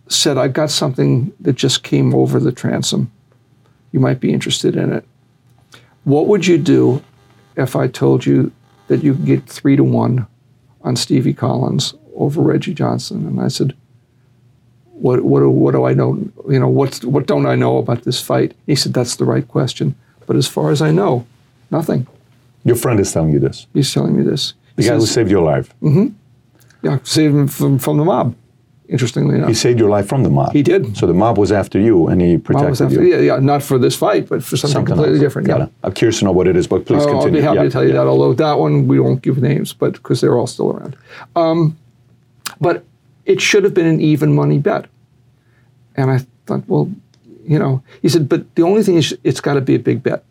[0.09, 3.11] said, I've got something that just came over the transom.
[3.91, 5.05] You might be interested in it.
[6.03, 7.01] What would you do
[7.55, 8.51] if I told you
[8.87, 10.27] that you could get three to one
[10.83, 13.25] on Stevie Collins over Reggie Johnson?
[13.25, 13.75] And I said,
[14.93, 16.17] what, what, what do I know?
[16.49, 18.53] You know, what's, what don't I know about this fight?
[18.67, 19.95] He said, that's the right question.
[20.27, 21.25] But as far as I know,
[21.71, 22.07] nothing.
[22.63, 23.65] Your friend is telling you this.
[23.73, 24.53] He's telling me this.
[24.75, 25.73] The He guy who saved your life.
[25.81, 26.07] Mm-hmm.
[26.83, 28.35] Yeah, saved him from, from the mob,
[28.91, 29.47] interestingly enough.
[29.47, 30.51] He saved your life from the mob.
[30.53, 30.95] He did.
[30.97, 33.13] So the mob was after you, and he protected after, you.
[33.15, 35.23] yeah, yeah, not for this fight, but for something, Something completely else.
[35.25, 35.47] different.
[35.47, 35.65] Got Yeah.
[35.65, 35.71] it.
[35.83, 37.39] I'm curious to know what it is, but please Oh, continue.
[37.39, 37.95] I'll be happy Yeah, to tell you yeah.
[38.03, 38.07] that.
[38.07, 40.95] Although that one we won't give names, but because they're all still around.
[41.35, 41.77] Um,
[42.59, 42.83] but
[43.25, 44.85] it should have been an even money bet,
[45.95, 46.89] and I thought, well,
[47.47, 50.03] you know, he said, but the only thing is, it's got to be a big
[50.03, 50.23] bet.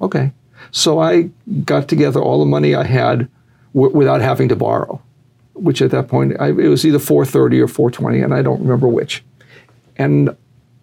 [0.00, 0.32] Okay,
[0.70, 1.30] so I
[1.64, 3.28] got together all the money I had
[3.74, 5.00] w- without having to borrow,
[5.54, 8.42] which at that point I, it was either four thirty or four twenty, and I
[8.42, 9.24] don't remember which,
[9.96, 10.36] and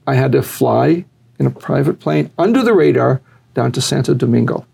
[0.08, 1.06] I had to fly
[1.40, 3.22] in a private plane under the radar
[3.54, 4.66] down to Santo Domingo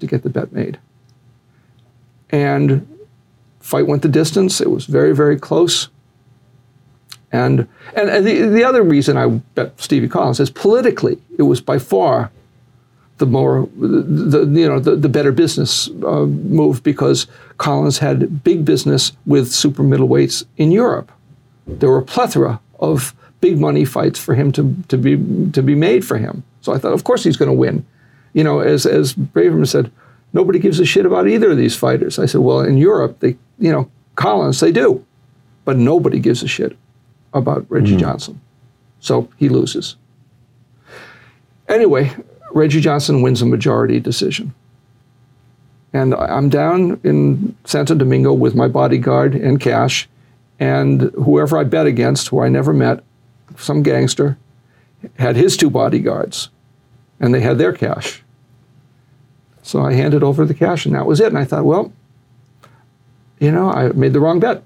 [0.00, 0.78] to get the bet made.
[2.30, 2.86] And
[3.60, 4.60] fight went the distance.
[4.60, 5.88] It was very, very close.
[7.30, 11.60] And and, and the, the other reason I bet Stevie Collins is politically, it was
[11.60, 12.30] by far
[13.18, 17.26] the more the, the you know the, the better business uh, move because
[17.58, 21.12] Collins had big business with super middleweights in Europe.
[21.66, 25.16] There were a plethora of big money fights for him to, to be
[25.52, 26.42] to be made for him.
[26.60, 27.86] So I thought, of course he's going to win.
[28.32, 29.92] You know, as as Braverman said,
[30.32, 32.18] nobody gives a shit about either of these fighters.
[32.18, 35.04] I said, well, in Europe, they you know Collins they do,
[35.64, 36.76] but nobody gives a shit
[37.32, 38.40] about Reggie Johnson.
[39.00, 39.96] So he loses.
[41.68, 42.12] Anyway,
[42.54, 44.54] Reggie Johnson wins a majority decision.
[45.92, 50.08] And I'm down in Santo Domingo with my bodyguard and cash,
[50.58, 53.04] and whoever I bet against, who I never met,
[53.56, 54.38] some gangster,
[55.18, 56.48] had his two bodyguards,
[57.20, 58.22] and they had their cash.
[59.62, 61.28] So I handed over the cash, and that was it.
[61.28, 61.92] And I thought, well,
[63.38, 64.62] you know, I made the wrong bet.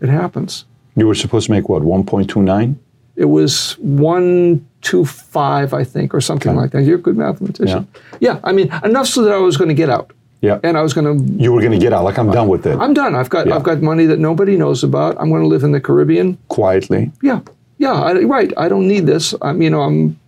[0.00, 0.64] It happens.
[0.96, 2.76] You were supposed to make what, 1.29?
[3.16, 6.60] It was one two five, I think, or something Okay.
[6.60, 6.82] like that.
[6.82, 7.86] You're a good mathematician.
[8.20, 8.34] Yeah.
[8.34, 10.10] yeah, I mean, enough so that I was going to get out,
[10.42, 10.58] Yeah.
[10.62, 11.42] and I was going to.
[11.42, 12.76] you were going to get out, like I'm done with it.
[12.78, 13.14] I'm done.
[13.14, 13.54] I've got Yeah.
[13.56, 15.16] I've got money that nobody knows about.
[15.20, 16.36] I'm going to live in the Caribbean.
[16.48, 17.10] Quietly.
[17.22, 17.40] Yeah,
[17.78, 17.92] yeah.
[17.94, 18.52] I, right.
[18.56, 19.34] I don't need this.
[19.40, 19.62] I'm.
[19.62, 19.82] You know.
[19.82, 20.18] I'm.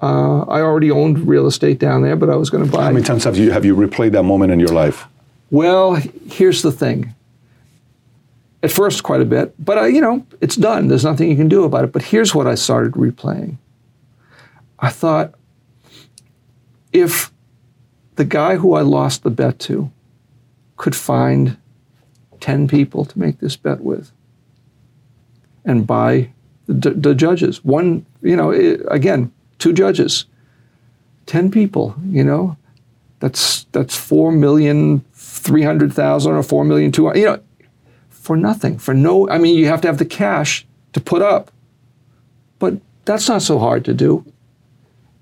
[0.00, 2.84] Uh, I already owned real estate down there, but I was going to buy.
[2.84, 5.06] How many times have you have you replayed that moment in your life?
[5.50, 5.94] Well,
[6.30, 7.14] here's the thing.
[8.62, 10.88] At first, quite a bit, but I, you know, it's done.
[10.88, 11.92] There's nothing you can do about it.
[11.92, 13.56] But here's what I started replaying.
[14.78, 15.34] I thought,
[16.92, 17.32] if
[18.16, 19.90] the guy who I lost the bet to
[20.76, 21.56] could find
[22.40, 24.12] 10 people to make this bet with
[25.64, 26.30] and buy
[26.66, 30.26] the, the judges, one, you know, i again, two judges,
[31.26, 32.56] 10 people, you know,
[33.20, 37.10] that's that's four million three hundred thousand or four million two.
[37.14, 37.40] You know,
[38.10, 39.28] for nothing, for no.
[39.28, 41.50] I mean, you have to have the cash to put up,
[42.58, 42.74] but
[43.04, 44.24] that's not so hard to do.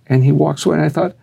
[0.09, 1.17] And he walks away, and I thought,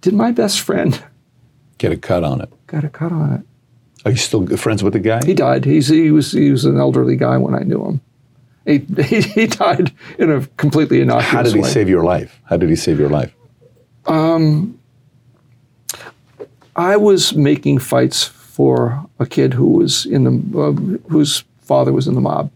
[0.00, 1.02] did my best friend
[1.78, 2.48] Get a cut on it.
[2.66, 3.40] got a cut on it?
[4.04, 5.24] Are you still friends with the guy?
[5.24, 5.64] He died.
[5.64, 8.00] He's he was he was an elderly guy when I knew him,
[8.64, 11.36] He, he, he died in a completely innocuous way.
[11.36, 11.68] How did he way.
[11.68, 12.40] save your life?
[12.44, 13.32] How did he save your life?
[14.06, 14.78] Um,
[16.74, 20.72] I was making fights for a kid who was in the uh,
[21.10, 22.50] whose father was in the mob,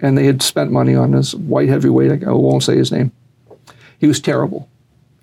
[0.00, 2.24] and they had spent money on this white heavyweight.
[2.24, 3.12] I won't say his name.
[4.00, 4.68] He was terrible.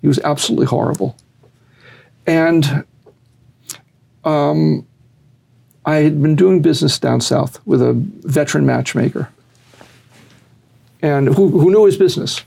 [0.00, 1.16] He was absolutely horrible,
[2.26, 2.84] and
[4.24, 4.86] um,
[5.84, 9.28] I had been doing business down south with a veteran matchmaker,
[11.02, 12.42] and who, who knew his business,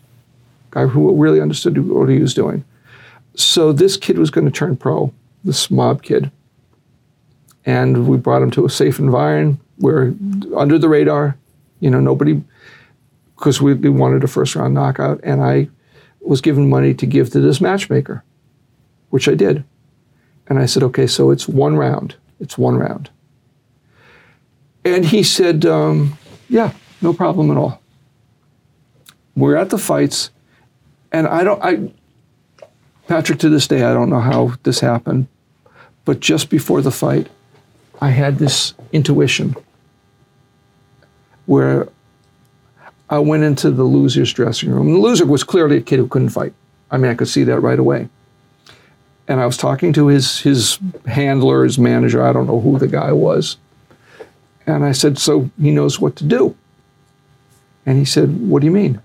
[0.71, 2.63] guy who really understood what he was doing.
[3.36, 5.13] So this kid was going to turn pro,
[5.43, 6.32] this mob kid.
[7.65, 10.13] And we brought him to a safe environment where,
[10.55, 11.38] under the radar,
[11.79, 12.41] you know, nobody,
[13.36, 15.19] because we, we wanted a first round knockout.
[15.23, 15.69] And I
[16.22, 18.24] was given money to give to this matchmaker,
[19.09, 19.63] which I did.
[20.47, 22.15] And I said, okay, so it's one round.
[22.39, 23.09] It's one round.
[24.84, 26.17] And he said, um,
[26.49, 27.82] yeah, no problem at all.
[29.36, 30.30] We're at the fights,
[31.11, 31.91] and I don't, I,
[33.07, 35.28] Patrick, to this day, I don't know how this happened,
[36.03, 37.28] but just before the fight,
[38.01, 39.55] I had this intuition
[41.45, 41.88] where
[43.12, 44.93] I went into the loser's dressing room.
[44.93, 46.53] The loser was clearly a kid who couldn't fight.
[46.89, 48.07] I mean, I could see that right away.
[49.28, 52.24] And I was talking to his his handler, his manager.
[52.24, 53.57] I don't know who the guy was.
[54.66, 56.55] And I said, "So he knows what to do."
[57.86, 59.01] And he said, "What do you mean?"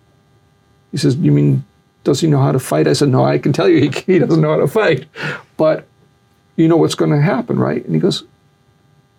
[0.93, 1.65] He says, "You mean
[2.05, 4.19] does he know how to fight?" I said, "No, I can tell you he, he
[4.21, 5.07] doesn't know how to fight,
[5.57, 5.87] but
[6.55, 8.25] you know what's going to happen, right?" And he goes,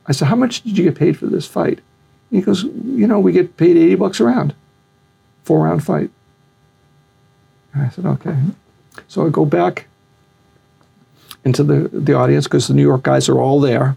[0.07, 1.79] "I said, how much did you get paid for this fight?"
[2.31, 4.53] He goes, "You know, we get paid eighty bucks a round,
[5.47, 6.09] four round fight."
[7.73, 8.35] And I said, "Okay."
[9.07, 9.87] So I go back
[11.43, 13.95] into the the audience because the New York guys are all there,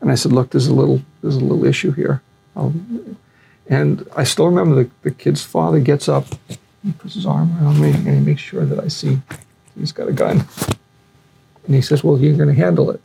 [0.00, 2.22] and I said, "Look, there's a little there's a little issue here."
[2.56, 2.72] I'll,
[3.68, 7.80] and I still remember the, the kid's father gets up, he puts his arm around
[7.80, 9.20] me, and he makes sure that I see
[9.78, 10.46] he's got a gun.
[11.66, 13.00] And he says, Well, you're going to handle it.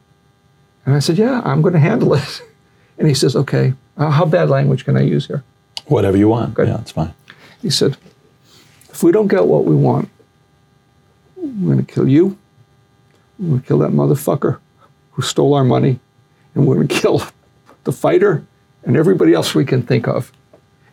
[0.86, 2.42] And I said, Yeah, I'm going to handle it.
[2.98, 5.44] And he says, Okay, uh, how bad language can I use here?
[5.88, 6.54] Whatever you want.
[6.54, 6.68] Good.
[6.68, 7.16] Yeah, it's fine.
[7.62, 7.98] He said,
[8.92, 10.10] If we don't get what we want,
[11.36, 12.38] we're going to kill you,
[13.40, 14.60] we're going to kill that motherfucker
[15.12, 16.00] who stole our money,
[16.56, 17.24] and we're going to kill
[17.84, 18.46] the fighter
[18.84, 20.32] and everybody else we can think of.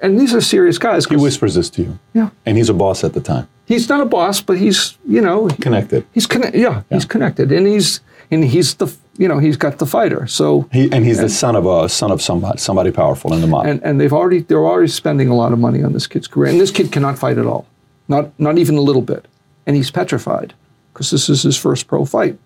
[0.00, 1.06] And these are serious guys.
[1.06, 1.98] He whispers this to you.
[2.14, 2.30] Yeah.
[2.46, 3.48] And he's a boss at the time.
[3.66, 6.06] He's not a boss, but he's, you know, Connected.
[6.12, 6.60] he's connected.
[6.60, 8.00] Yeah, he's connected, and he's
[8.30, 10.26] and he's the, you know, he's got the fighter.
[10.28, 13.46] So He, and he's the son of a son of somebody, somebody powerful in the
[13.48, 13.66] mob.
[13.66, 16.50] and and they've already they're already spending a lot of money on this kid's career,
[16.50, 17.66] and this kid cannot fight at all,
[18.06, 19.26] not not even a little bit,
[19.66, 20.54] and he's petrified
[20.92, 22.38] because this is his first pro fight.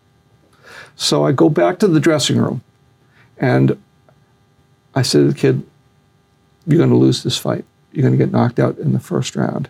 [0.96, 2.62] So I go back to the dressing room,
[3.38, 3.78] and
[4.94, 5.62] I say to the kid,
[6.66, 7.64] "You're going to lose this fight.
[7.92, 9.68] You're going to get knocked out in the first round."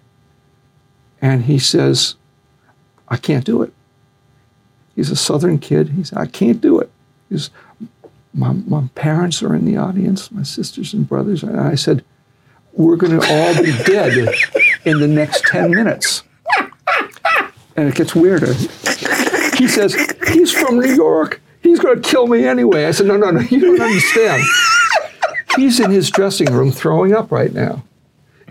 [1.21, 2.15] And he says,
[3.09, 3.73] "I can't do it."
[4.95, 5.91] He's a Southern kid.
[5.91, 6.82] He said, "I can't do it."
[7.33, 7.49] He's
[8.35, 11.43] my, my parents are in the audience, my sisters and brothers.
[11.43, 12.05] And I said,
[12.75, 14.13] We're going to all be dead
[14.85, 16.23] in the next 10 minutes.
[17.75, 18.53] And it gets weirder.
[19.57, 19.95] He says,
[20.29, 21.41] He's from New York.
[21.63, 22.85] He's going to kill me anyway.
[22.85, 24.43] I said, No, no, no, you don't understand.
[25.57, 27.83] He's in his dressing room throwing up right now.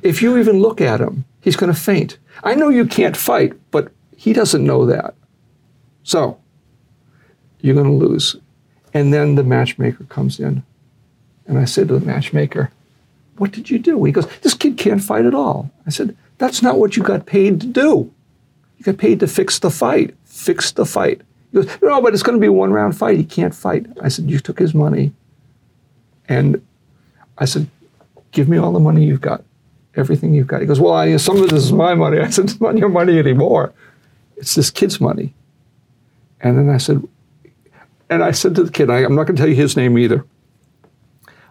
[0.02, 2.18] If you even look at him, he's going to faint.
[2.44, 5.14] I know you can't fight, but he doesn't know that.
[6.04, 6.40] So,
[7.60, 8.36] you're going to lose.
[8.94, 10.64] And then the matchmaker comes in.
[11.48, 12.72] And I said to the matchmaker,
[13.38, 14.04] What did you do?
[14.04, 15.72] He goes, This kid can't fight at all.
[15.86, 18.12] I said, That's not what you got paid to do.
[18.78, 20.16] You got paid to fix the fight.
[20.26, 21.22] Fix the fight.
[21.52, 23.18] He goes, No, but it's going to be a one round fight.
[23.18, 23.86] He can't fight.
[24.02, 25.14] I said, You took his money.
[26.28, 26.66] And
[27.38, 27.68] I said,
[28.32, 29.44] Give me all the money you've got,
[29.96, 30.62] everything you've got.
[30.62, 32.20] He goes, Well, I, some of this is my money.
[32.22, 33.74] I said, It's not your money anymore.
[34.38, 35.34] It's this kid's money.
[36.40, 37.08] And then I said,
[38.12, 39.98] and I said to the kid, I, I'm not going to tell you his name
[39.98, 40.26] either,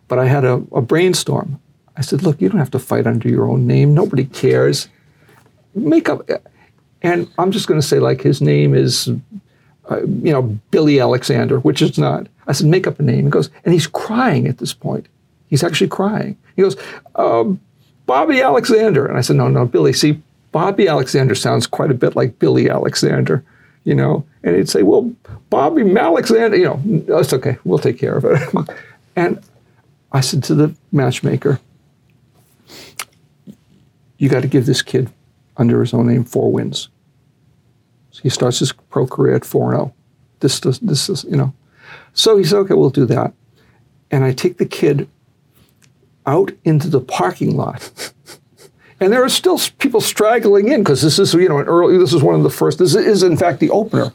[0.07, 1.59] but I had a, a brainstorm.
[1.97, 3.95] I said, look, you don't have to fight under your own name.
[3.95, 4.89] Nobody cares.
[5.75, 6.29] Make up.
[7.03, 9.09] And I'm just going to say, like, his name is,
[9.91, 12.27] uh, you know, Billy Alexander, which is not.
[12.47, 13.25] I said, make up a name.
[13.25, 15.09] He goes, and he's crying at this point.
[15.49, 16.37] He's actually crying.
[16.57, 16.77] He goes,
[17.15, 17.59] um,
[18.05, 19.07] Bobby Alexander.
[19.07, 19.95] And I said, no, no, Billy.
[19.95, 20.21] See,
[20.53, 23.43] Bobby Alexander sounds quite a bit like Billy Alexander,
[23.85, 24.27] you know.
[24.43, 25.13] And he'd say, well,
[25.51, 27.59] Bobby Alexander, you know, that's okay.
[27.65, 28.71] We'll take care of it.
[29.17, 29.43] and
[30.13, 31.61] I said to the matchmaker,
[34.17, 35.11] you got to give this kid
[35.57, 36.89] under his own name four wins.
[38.11, 39.95] So he starts his pro career at 4 0.
[40.41, 41.55] This, does, this is, you know.
[42.13, 43.33] So he said, okay, we'll do that.
[44.11, 45.09] And I take the kid
[46.27, 48.13] out into the parking lot
[49.01, 52.13] And there are still people straggling in because this is, you know, an early, this
[52.13, 54.13] is one of the first, this is in fact the opener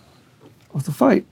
[0.76, 1.26] of the fight.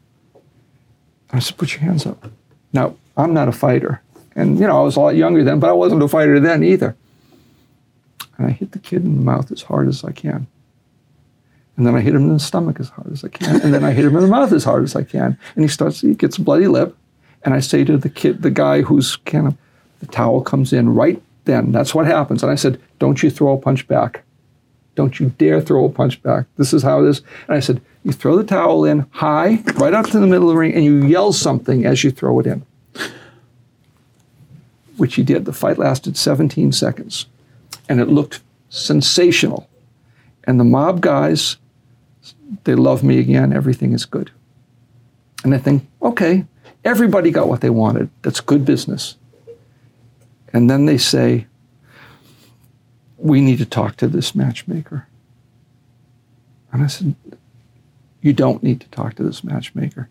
[1.32, 2.32] I said, put your hands up.
[2.72, 4.02] Now, I'm not a fighter.
[4.36, 6.64] And, you know, I was a lot younger then, but I wasn't a fighter then
[6.64, 6.96] either.
[8.38, 10.48] And I hit the kid in the mouth as hard as I can.
[11.76, 13.62] And then I hit him in the stomach as hard as I can.
[13.62, 15.38] And then I hit him in the mouth as hard as I can.
[15.56, 16.96] And he starts, he gets a bloody lip.
[17.44, 19.58] And I say to the kid, the guy who's kind of,
[20.00, 21.72] the towel comes in right then.
[21.72, 22.44] That's what happens.
[22.44, 24.24] And I said, don't you throw a punch back.
[24.96, 26.46] Don't you dare throw a punch back.
[26.58, 27.22] This is how it is.
[27.48, 30.56] And I said, you throw the towel in high, right up to the middle of
[30.56, 32.66] the ring, and you yell something as you throw it in.
[34.98, 35.46] Which he did.
[35.46, 37.28] The fight lasted 17 seconds.
[37.88, 39.70] And it looked sensational.
[40.44, 41.58] And the mob guys,
[42.66, 43.54] they love me again.
[43.54, 44.32] Everything is good.
[45.44, 46.46] And I think, okay,
[46.84, 48.10] everybody got what they wanted.
[48.22, 49.16] That's good business.
[50.52, 51.48] And then they say,
[53.18, 55.08] we need to talk to this matchmaker.
[56.72, 57.16] And I said,
[58.24, 60.10] you don't need to talk to this matchmaker.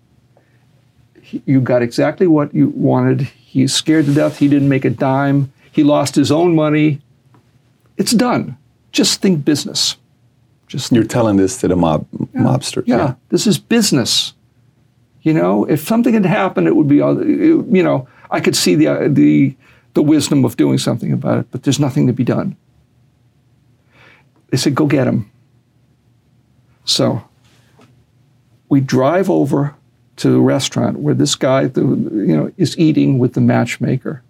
[1.21, 3.23] He, you got exactly what you wanted.
[3.23, 4.39] He's scared to death.
[4.39, 5.53] He didn't make a dime.
[5.73, 7.01] He lost his own money.
[7.97, 8.57] It's done.
[8.93, 9.97] Just think business.
[10.69, 12.85] Just think You're telling this to the mob mobsters.
[12.87, 14.35] yeah, this is business.
[15.23, 18.75] You know, if something had happened, it would be, it- you know, I could see
[18.75, 19.55] the the
[19.95, 22.57] the wisdom of doing something about it, but there's nothing to be done.
[24.51, 25.31] They said, "Go get him."
[26.85, 27.23] So
[28.73, 29.75] we drive over
[30.17, 34.23] to the restaurant where this guy, the, you know, is eating with the matchmaker.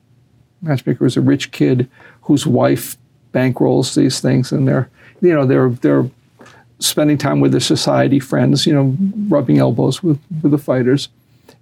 [0.62, 1.88] Matchmaker is a rich kid
[2.22, 2.96] whose wife
[3.32, 4.90] bankrolls these things, and they're,
[5.20, 6.10] you know, they're they're
[6.80, 8.96] spending time with their society friends, you know,
[9.28, 11.08] rubbing elbows with, with the fighters.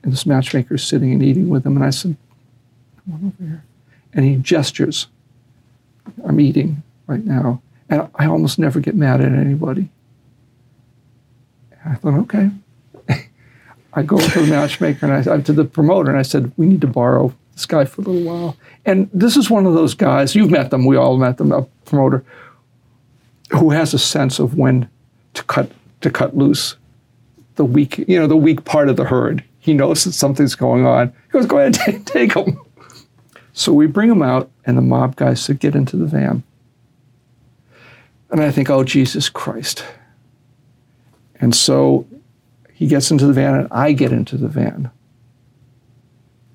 [0.02, 1.76] And this matchmaker is sitting and eating with them.
[1.76, 2.16] And I said,
[3.04, 3.64] Come on over here.
[4.14, 5.06] And he gestures.
[6.24, 7.60] I'm eating right now.
[7.90, 9.90] And I almost never get mad at anybody.
[11.84, 12.50] I thought, okay.
[13.92, 16.80] I go to the matchmaker and I, to the promoter and I said, we need
[16.82, 18.56] to borrow this guy for a little while.
[18.86, 21.62] And this is one of those guys, you've met them, we all met them, a
[21.84, 22.24] promoter
[23.50, 24.88] who has a sense of when
[25.34, 25.70] to cut
[26.00, 26.76] to cut loose
[27.56, 29.44] the weak, you know, the weak part of the herd.
[29.58, 31.08] He knows that something's going on.
[31.08, 32.58] He goes, "Go ahead, take, take him."
[33.52, 36.42] So we bring him out, and the mob guys said, "Get into the van."
[38.30, 39.84] And I think, "Oh Jesus Christ!"
[41.40, 42.06] And so
[42.80, 44.90] he gets into the van, and I get into the van.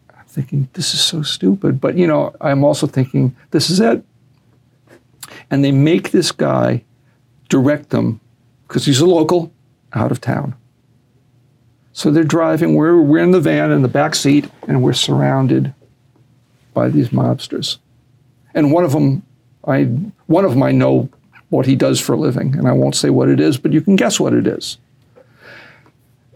[0.09, 4.03] I'm thinking, "This is so stupid," but you know, I'm also thinking, "This is it."
[5.51, 6.83] And they make this guy
[7.47, 8.21] direct them
[8.67, 9.51] because he's a local
[9.93, 10.55] out of town.
[11.93, 15.75] So they're driving, we're, we're in the van in the back seat, and we're surrounded
[16.73, 17.77] by these mobsters.
[18.55, 19.21] And one of them,
[19.67, 19.83] I,
[20.25, 21.07] one of them I know
[21.49, 23.81] what he does for a living, and I won't say what it is, but you
[23.81, 24.79] can guess what it is.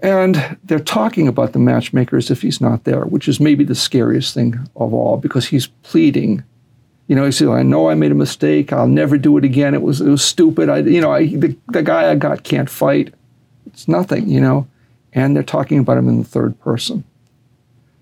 [0.01, 3.75] And they're talking about the matchmaker as if he's not there, which is maybe the
[3.75, 6.43] scariest thing of all because he's pleading
[7.09, 8.71] you know, he said, "I know I made a mistake.
[8.71, 9.73] I'll never do it again.
[9.73, 10.69] It was it was stupid.
[10.69, 13.13] I, you know, I, the, the guy I got can't fight.
[13.65, 14.67] It's nothing, you know."
[15.11, 17.03] And they're talking about him in the third person.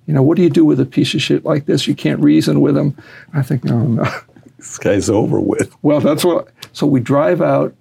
[0.07, 1.87] You know, what do you do with a piece of shit like this?
[1.87, 2.97] You can't reason with him.
[3.33, 4.03] I think, no, no.
[4.57, 5.71] This guy's over with.
[5.83, 6.47] Well, that's what.
[6.73, 7.75] So we drive out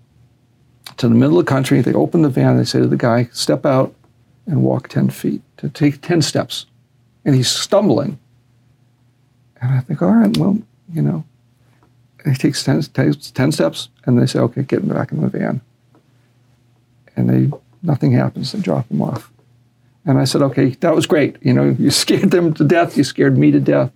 [0.99, 1.81] to the middle of the country.
[1.81, 2.59] They open the van.
[2.59, 3.95] They say to the guy, "Step out
[4.47, 5.43] and walk ten feet.
[5.59, 6.67] To take ten steps,"
[7.25, 8.19] and he's stumbling.
[9.61, 10.59] And I think, all right, well,
[10.93, 11.25] you know.
[12.25, 15.21] And he takes 10, takes 10 steps, and they say, "Okay, get him back in
[15.21, 15.61] the van."
[17.17, 18.53] And they nothing happens.
[18.53, 19.33] They drop him off.
[20.05, 21.37] And I said, "Okay, that was great.
[21.41, 22.97] You know, you scared them to death.
[22.97, 23.93] You scared me to death."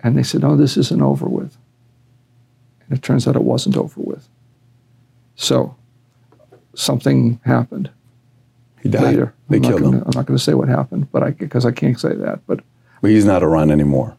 [0.00, 1.56] And they said, "No, this isn't over with."
[2.88, 4.28] And it turns out it wasn't over with.
[5.36, 5.76] So
[6.74, 7.90] something happened
[8.82, 9.02] He died.
[9.02, 9.34] later.
[9.48, 10.02] They I'm killed gonna, him.
[10.06, 12.40] I'm not going to say what happened, but I because I can't say that.
[12.46, 12.60] But
[13.02, 14.16] But he's not around anymore.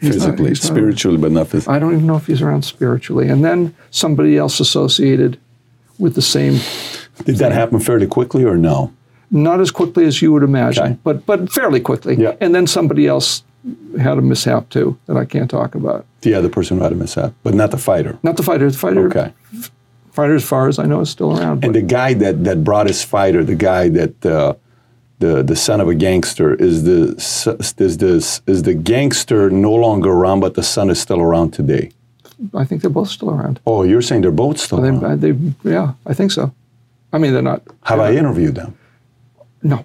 [0.00, 0.56] He's Physically, not around.
[0.56, 1.74] spiritually, but not physically.
[1.74, 3.28] I don't even know if he's around spiritually.
[3.28, 5.38] And then somebody else associated
[5.98, 6.58] with the same,
[7.24, 8.92] Did that happen fairly quickly or no?
[9.30, 10.96] not as quickly as you would imagine, Okay.
[11.04, 12.16] but but fairly quickly.
[12.16, 12.34] Yeah.
[12.40, 13.42] And then somebody else
[13.98, 16.04] had a mishap too that I can't talk about.
[16.22, 18.18] The other person who had a mishap, but not the fighter.
[18.22, 18.70] Not the fighter.
[18.70, 19.32] The fighter, Okay.
[20.12, 21.64] Fighter, as far as I know, is still around.
[21.64, 24.54] And the guy that, that brought his fighter, the guy that uh,
[25.18, 27.02] the the son of a gangster, is the
[27.78, 31.90] is the is the gangster no longer around, but the son is still around today.
[32.54, 33.60] I think they're both still around.
[33.66, 35.20] Oh, you're saying they're both still They, around?
[35.20, 35.32] they,
[35.70, 36.52] yeah, I think so.
[37.12, 37.62] I mean, they're not.
[37.84, 38.74] Have I interviewed them?
[39.62, 39.84] No,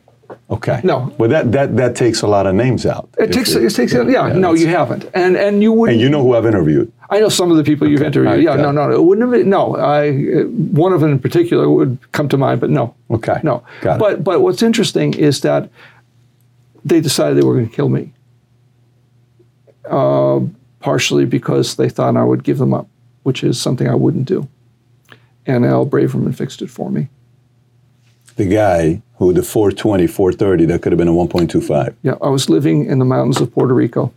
[0.49, 0.79] Okay.
[0.83, 1.13] No.
[1.17, 3.09] But that, that, that takes a lot of names out.
[3.17, 5.09] It takes, it takes, yeah, no, you haven't.
[5.13, 6.91] And, and you would And you know who I've interviewed.
[7.09, 8.31] I know some of the people you've interviewed.
[8.31, 8.89] Right, yeah, no, no.
[8.91, 9.75] It wouldn't have been, no.
[9.75, 12.95] I, one of them in particular would come to mind, but no.
[13.11, 13.39] Okay.
[13.43, 13.63] No.
[13.81, 13.99] Got it.
[13.99, 15.69] But, but what's interesting is that
[16.85, 18.13] they decided they were going to kill me.
[19.89, 20.41] Uh,
[20.79, 22.87] partially because they thought I would give them up,
[23.23, 24.47] which is something I wouldn't do.
[25.45, 27.09] And Al Braverman fixed it for me.
[28.37, 31.95] The guy who the 420, 430, that could have been a 1.25.
[32.03, 34.13] Yeah, I was living in the mountains of Puerto Rico,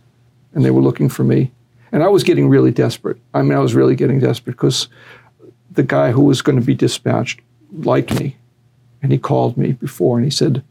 [0.53, 1.51] and they were looking for me,
[1.91, 3.17] and I was getting really desperate.
[3.33, 4.87] I mean, I was really getting desperate because
[5.71, 7.41] the guy who was going to be dispatched
[7.73, 8.37] liked me,
[9.01, 10.63] and he called me before and he said,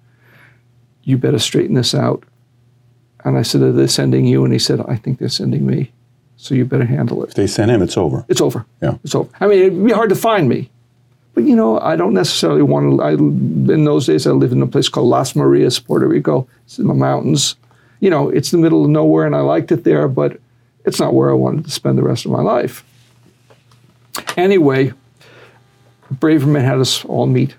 [1.03, 2.23] "You better straighten this out."
[3.25, 5.91] And I said, "Are they sending you?" And he said, "I think they're sending me,
[6.37, 7.31] so you better handle it.
[7.31, 8.25] If they send him, it's over.
[8.29, 8.65] It's over.
[8.81, 8.99] Yeah.
[9.03, 9.29] It's over.
[9.41, 10.71] I mean, it'd be hard to find me."
[11.35, 13.03] But you know, I don't necessarily want to.
[13.03, 16.49] I, in those days, I lived in a place called Las Marias, Puerto Rico.
[16.65, 17.57] It's in the mountains.
[18.01, 20.41] You know, it's the middle of nowhere, and I liked it there, but
[20.85, 22.85] it's not where I wanted to spend the rest of my life.
[24.37, 24.93] Anyway,
[26.13, 27.55] Braverman had us all meet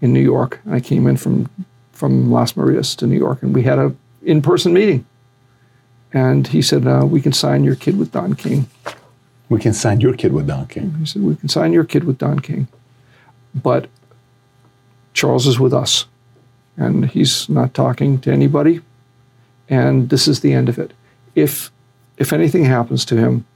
[0.00, 1.48] in New York, and I came in from
[1.92, 5.06] from Las Marias to New York, and we had a in-person meeting.
[6.12, 8.66] And he said, uh, "We can sign your kid with Don King."
[9.48, 10.94] We can sign your kid with Don King.
[10.98, 12.66] He said, We can sign your kid with Don King,
[13.54, 13.88] but
[15.12, 16.06] Charles is with us,
[16.76, 18.80] and he's not talking to anybody,
[19.68, 20.92] and this is the end of it.
[21.34, 21.70] If,
[22.18, 23.46] if anything happens to him,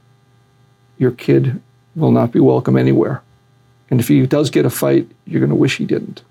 [0.99, 1.61] your kid
[1.94, 3.22] will not be welcome anywhere.
[3.90, 6.22] And if he does get a fight, you're going to wish he didn't.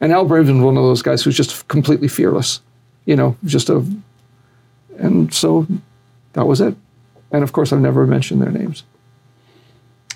[0.00, 2.60] And Al Braven's one of those guys who's just completely fearless,
[3.04, 3.84] you know, just a.
[4.98, 5.66] And so
[6.32, 6.74] that was it.
[7.30, 8.84] And of course, I've never mentioned their names.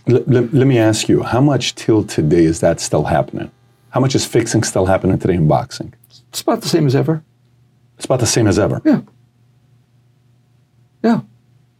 [0.09, 3.51] L- let- let me ask you, how much till today is that still happening?
[3.91, 5.93] How much is fixing still happening today in boxing?
[6.31, 7.23] It's about the same as ever.
[7.97, 8.81] It's about the same as ever.
[8.85, 9.01] Yeah.
[11.03, 11.21] Yeah.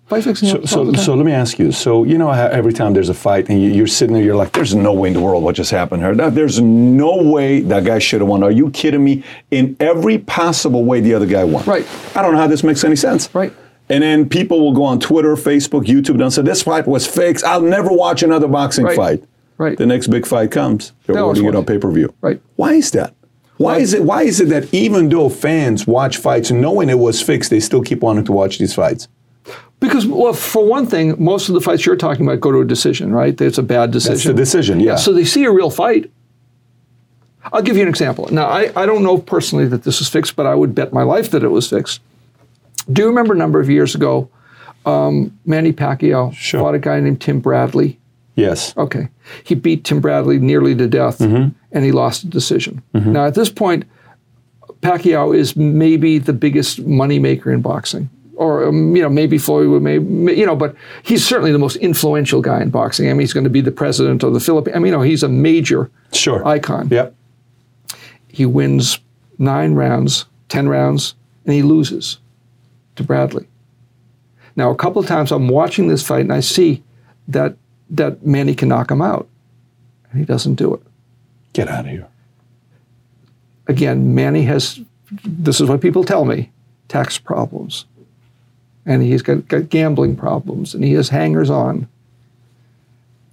[0.07, 1.71] Fight fixing So, so, so let me ask you.
[1.71, 4.35] So you know how every time there's a fight and you, you're sitting there, you're
[4.35, 6.15] like, "There's no way in the world what just happened here.
[6.31, 8.43] There's no way that guy should have won.
[8.43, 9.23] Are you kidding me?
[9.53, 11.65] In every possible way, the other guy won.
[11.65, 11.87] Right.
[12.17, 13.33] I don't know how this makes any sense.
[13.33, 13.53] Right.
[13.91, 17.45] And then people will go on Twitter, Facebook, YouTube, and say, "This fight was fixed.
[17.45, 18.97] I'll never watch another boxing Right.
[18.97, 19.25] fight."
[19.59, 19.77] Right.
[19.77, 20.93] The next big fight comes.
[21.07, 22.15] They're No, ordering it on pay per view.
[22.23, 22.41] Right.
[22.57, 23.13] Why is that?
[23.59, 24.05] Why is it?
[24.05, 27.83] Why is it that even though fans watch fights knowing it was fixed, they still
[27.83, 29.07] keep wanting to watch these fights?
[29.81, 32.65] Because, well, for one thing, most of the fights you're talking about go to a
[32.65, 33.39] decision, right?
[33.39, 34.15] It's a bad decision.
[34.15, 34.81] That's the decision.
[34.81, 34.97] Yeah.
[34.97, 36.11] So they see a real fight.
[37.53, 38.29] I'll give you an example.
[38.31, 41.03] Now, I, I don't know personally that this is fixed, but I would bet my
[41.03, 42.01] life that it was fixed.
[42.93, 44.29] Do you remember a number of years ago,
[44.87, 46.61] um, Manny Pacquiao Sure.
[46.61, 47.99] fought a guy named Tim Bradley?
[48.37, 48.75] yes.
[48.77, 49.09] Okay.
[49.45, 52.83] He beat Tim Bradley nearly to death, and he lost a decision.
[52.95, 53.85] Now, at this point,
[54.81, 58.09] Pacquiao is maybe the biggest moneymaker in boxing.
[58.37, 61.77] Or, um, you know, maybe Floyd would, maybe, you know, but he's certainly the most
[61.77, 63.11] influential guy in boxing.
[63.11, 64.75] I mean, he's going to be the president of the Philippines.
[64.75, 66.43] I mean, you know, he's a major Sure.
[66.49, 66.89] icon.
[66.91, 67.15] Yep.
[68.29, 68.99] He wins
[69.39, 71.15] nine rounds, 10 rounds,
[71.45, 72.17] and he loses
[72.97, 73.47] to Bradley.
[74.57, 76.83] Now, a couple of times I'm watching this fight and I see
[77.29, 77.57] that,
[77.91, 79.29] that Manny can knock him out,
[80.11, 80.83] and he doesn't do it.
[81.53, 82.09] Get out of here.
[83.69, 84.81] Again, Manny has,
[85.25, 86.51] this is what people tell me,
[86.89, 87.85] tax problems.
[88.85, 91.89] And he's got, got gambling problems, and he has hangers on.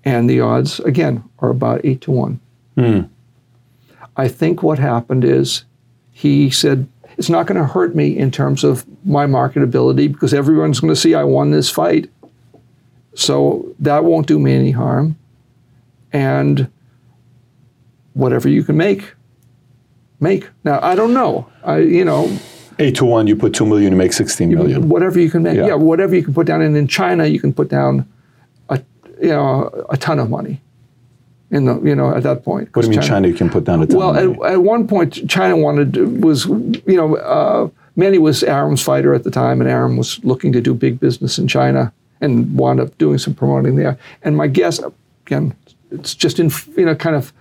[0.05, 2.39] And the odds, again, are about eight to one.
[2.75, 3.01] Hmm.
[4.15, 5.63] I think what happened is
[6.11, 6.87] he said,
[7.17, 10.99] it's not going to hurt me in terms of my marketability because everyone's going to
[10.99, 12.09] see I won this fight.
[13.15, 15.17] So that won't do me any harm.
[16.13, 16.69] And
[18.13, 19.13] whatever you can make,
[20.19, 20.47] make.
[20.63, 21.49] Now, I don't know.
[21.63, 22.37] I, you know,
[22.79, 24.87] Eight to one, you put two million, you make sixteen million.
[24.87, 25.57] whatever you can make.
[25.57, 25.67] Yeah.
[25.67, 25.73] Yeah.
[25.73, 26.61] whatever you can put down.
[26.61, 28.07] And in China, you can put down
[28.69, 28.79] a,
[29.19, 30.61] you know, a ton of money.
[31.49, 32.75] In the, you know, at that point.
[32.75, 34.43] What do you mean China, you can put down a ton Well, of money?
[34.43, 39.23] at, at one point, China wanted was you know uh, Manny was Arum's fighter at
[39.23, 42.97] the time, and Arum was looking to do big business in China and wound up
[42.97, 43.97] doing some promoting there.
[44.23, 44.81] And my guess,
[45.25, 45.55] again,
[45.89, 47.31] it's just in you know kind of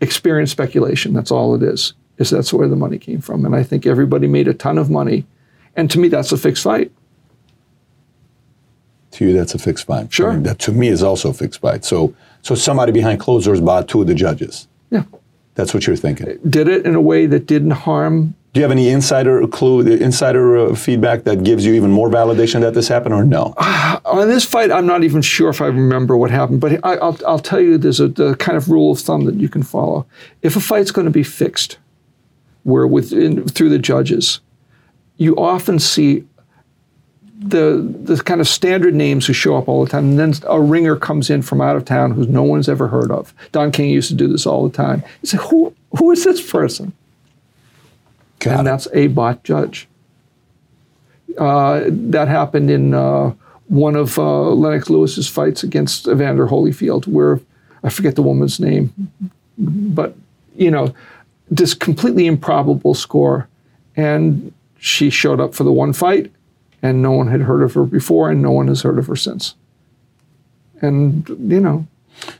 [0.00, 1.12] experience speculation.
[1.12, 1.94] That's all it is.
[2.18, 4.90] Is that's where the money came from, and I think everybody made a ton of
[4.90, 5.26] money,
[5.74, 6.92] and to me, that's a fixed fight.
[9.12, 10.12] To you, that's a fixed fight.
[10.12, 10.30] Sure.
[10.30, 11.84] I mean, that to me is also a fixed fight.
[11.84, 14.66] So, so somebody behind closed doors bought two of the judges.
[14.90, 15.04] Yeah,
[15.54, 16.38] That's what you're thinking.
[16.48, 20.02] did it in a way that didn't harm Do you have any insider clue, the
[20.02, 23.54] insider uh, feedback that gives you even more validation that this happened, or no?
[24.04, 27.18] on this fight, I'm not even sure if I remember what happened, but I, I'll,
[27.26, 30.06] I'll tell you there's a the kind of rule of thumb that you can follow.
[30.42, 31.78] If a fight's going to be fixed,
[32.64, 34.40] where within through the judges,
[35.16, 36.24] you often see
[37.42, 40.60] the the kind of standard names who show up all the time, and then a
[40.60, 43.34] ringer comes in from out of town who no one's ever heard of.
[43.52, 45.02] Don King used to do this all the time.
[45.22, 46.92] He said, "Who who is this person?"
[48.40, 48.70] Got and it.
[48.70, 49.88] that's a bought judge.
[51.38, 53.32] Uh, that happened in uh,
[53.68, 57.40] one of uh, Lennox Lewis's fights against Evander Holyfield, where
[57.82, 58.92] I forget the woman's name,
[59.56, 60.14] but
[60.56, 60.94] you know,
[61.50, 63.48] this completely improbable score,
[63.96, 66.30] and she showed up for the one fight,
[66.82, 69.16] and no one had heard of her before, and no one has heard of her
[69.16, 69.54] since.
[70.80, 71.86] And you know,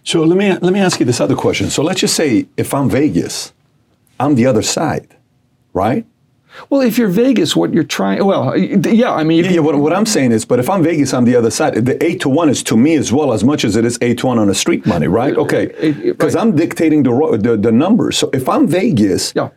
[0.04, 1.70] So let me let me ask you this other question.
[1.70, 3.52] So let's just say if I'm Vegas,
[4.18, 5.08] I'm the other side,
[5.72, 6.06] right?
[6.68, 9.92] well, if you're Vegas, what you're trying, well, yeah, I mean, Yeah, yeah, what, what
[9.92, 11.74] I'm saying is, but if I'm Vegas, I'm the other side.
[11.74, 14.18] The eight to one is to me as well as much as it is eight
[14.18, 15.36] to one on the street money, right?
[15.36, 15.66] Okay,
[16.02, 16.42] because right.
[16.42, 18.18] I'm dictating the, the the numbers.
[18.18, 19.50] So if I'm Vegas, yeah.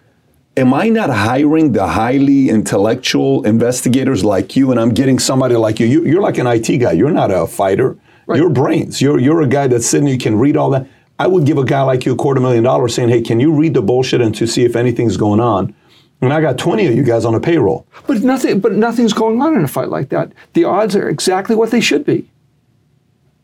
[0.58, 5.80] Am I not hiring the highly intellectual investigators like you, and I'm getting somebody like
[5.80, 5.88] you?
[5.88, 6.92] you you're like an IT guy.
[6.94, 7.98] You're not a fighter.
[8.26, 8.38] Right.
[8.40, 9.02] You're brains.
[9.02, 10.08] You're you're a guy that's sitting.
[10.08, 10.88] You can read all that.
[11.20, 13.52] I would give a guy like you a quarter million dollars, saying, "Hey, can you
[13.54, 15.74] read the bullshit and to see if anything's going on?"
[16.22, 17.86] And I got 20 of you guys on a payroll.
[18.08, 18.62] But nothing.
[18.62, 20.32] But nothing's going on in a fight like that.
[20.54, 22.30] The odds are exactly what they should be.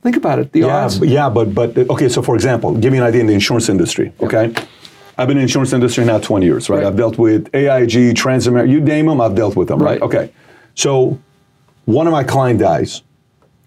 [0.02, 0.54] Think about it.
[0.54, 1.00] The Yeah, odds.
[1.00, 2.08] yeah, but but okay.
[2.08, 4.14] So for example, give me an idea in the insurance industry.
[4.22, 4.54] Okay,
[5.20, 6.78] I've been in the insurance industry now 20 years, right?
[6.78, 6.86] Right.
[6.86, 10.00] I've dealt with AIG, Transamerica, you name them, I've dealt with them, right?
[10.00, 10.02] Right.
[10.02, 10.32] Okay,
[10.76, 11.20] so
[11.84, 13.02] one of my client dies.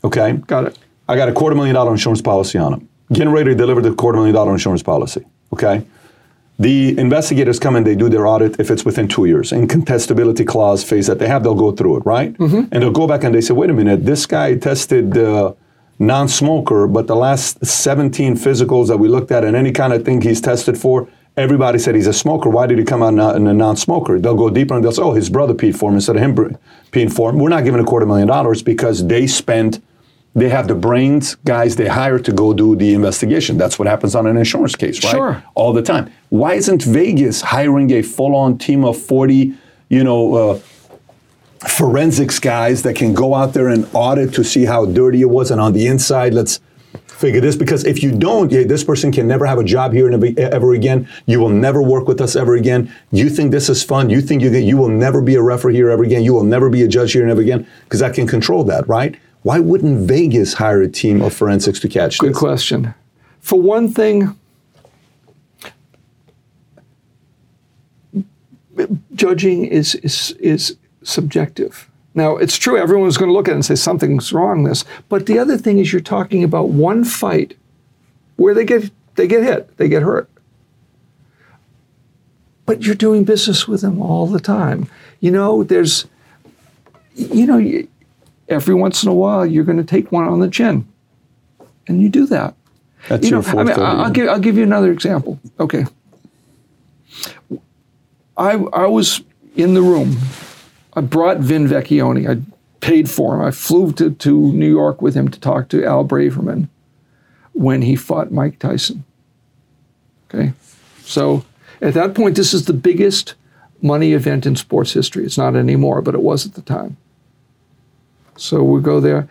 [0.03, 0.79] Okay, Got it.
[1.09, 2.89] I got a quarter million dollar insurance policy on him.
[3.13, 5.27] Getting ready to deliver the quarter million dollar insurance policy.
[5.53, 5.85] Okay.
[6.59, 9.53] The investigators come and they do their audit if it's within two years.
[9.53, 12.35] Incontestability clause phase that they have, they'll go through it, right?
[12.71, 15.55] And they'll go back and they say, wait a minute, this guy tested uh,
[15.99, 20.21] non-smoker, but the last 17 physicals that we looked at and any kind of thing
[20.21, 22.49] he's tested for, everybody said he's a smoker.
[22.49, 24.19] Why did he come out in a non-smoker?
[24.19, 26.35] They'll go deeper and they'll say, oh, his brother peed for him instead of him
[26.93, 27.39] peeing for him.
[27.39, 29.83] We're not giving a quarter million dollars because they spent
[30.35, 33.59] they have the brains guys they hire to go do the investigation.
[33.59, 35.11] That's what happens on an insurance case, right?
[35.11, 35.45] Sure.
[35.55, 36.11] All the time.
[36.31, 39.55] Why isn't Vegas hiring a full-on team of 40,
[39.91, 40.61] you know, uh,
[41.69, 45.51] forensics guys that can go out there and audit to see how dirty it was
[45.51, 46.61] and on the inside, let's
[47.23, 50.13] figure this because if you don't, yeah, this person can never have a job here
[50.13, 51.09] ever, ever again.
[51.27, 52.93] You will never work with us ever again.
[53.13, 54.11] You think this is fun?
[54.11, 56.25] You think you get, you will never be a referee here ever again?
[56.25, 59.17] You will never be a judge here ever again because I can control that, right?
[59.43, 62.21] Why wouldn't Vegas hire a team of forensics to catch this?
[62.21, 62.39] Good this?
[62.39, 62.95] question.
[63.41, 64.37] For one thing,
[69.15, 71.89] judging is is is subjective.
[72.15, 74.85] Now, it's true everyone's going to look at it and say something's wrong with this,
[75.09, 77.57] but the other thing is you're talking about one fight
[78.37, 80.29] where they get they get hit, they get hurt.
[82.67, 84.89] But you're doing business with them all the time.
[85.21, 86.07] You know, there's
[87.15, 87.83] you know,
[88.49, 90.87] every once in a while you're going to take one on the chin.
[91.89, 92.55] And you do that.
[93.09, 93.83] That's You your know, I mean, 430.
[93.83, 95.41] I- I'll give I'll give you another example.
[95.59, 95.85] Okay.
[98.37, 99.23] I I was
[99.57, 100.17] in the room.
[100.95, 102.29] I brought Vin Vecchione.
[102.29, 102.43] I
[102.81, 103.43] paid for him.
[103.43, 106.69] I flew to, to New York with him to talk to Al Braverman
[107.53, 109.05] when he fought Mike Tyson.
[110.29, 110.53] Okay.
[111.03, 111.45] So
[111.81, 113.35] at that point, this is the biggest
[113.81, 115.25] money event in sports history.
[115.25, 116.97] It's not anymore, but it was at the time.
[118.37, 119.29] So we go there.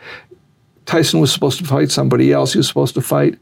[0.86, 2.54] Tyson was supposed to fight somebody else.
[2.54, 3.40] He was supposed to fight.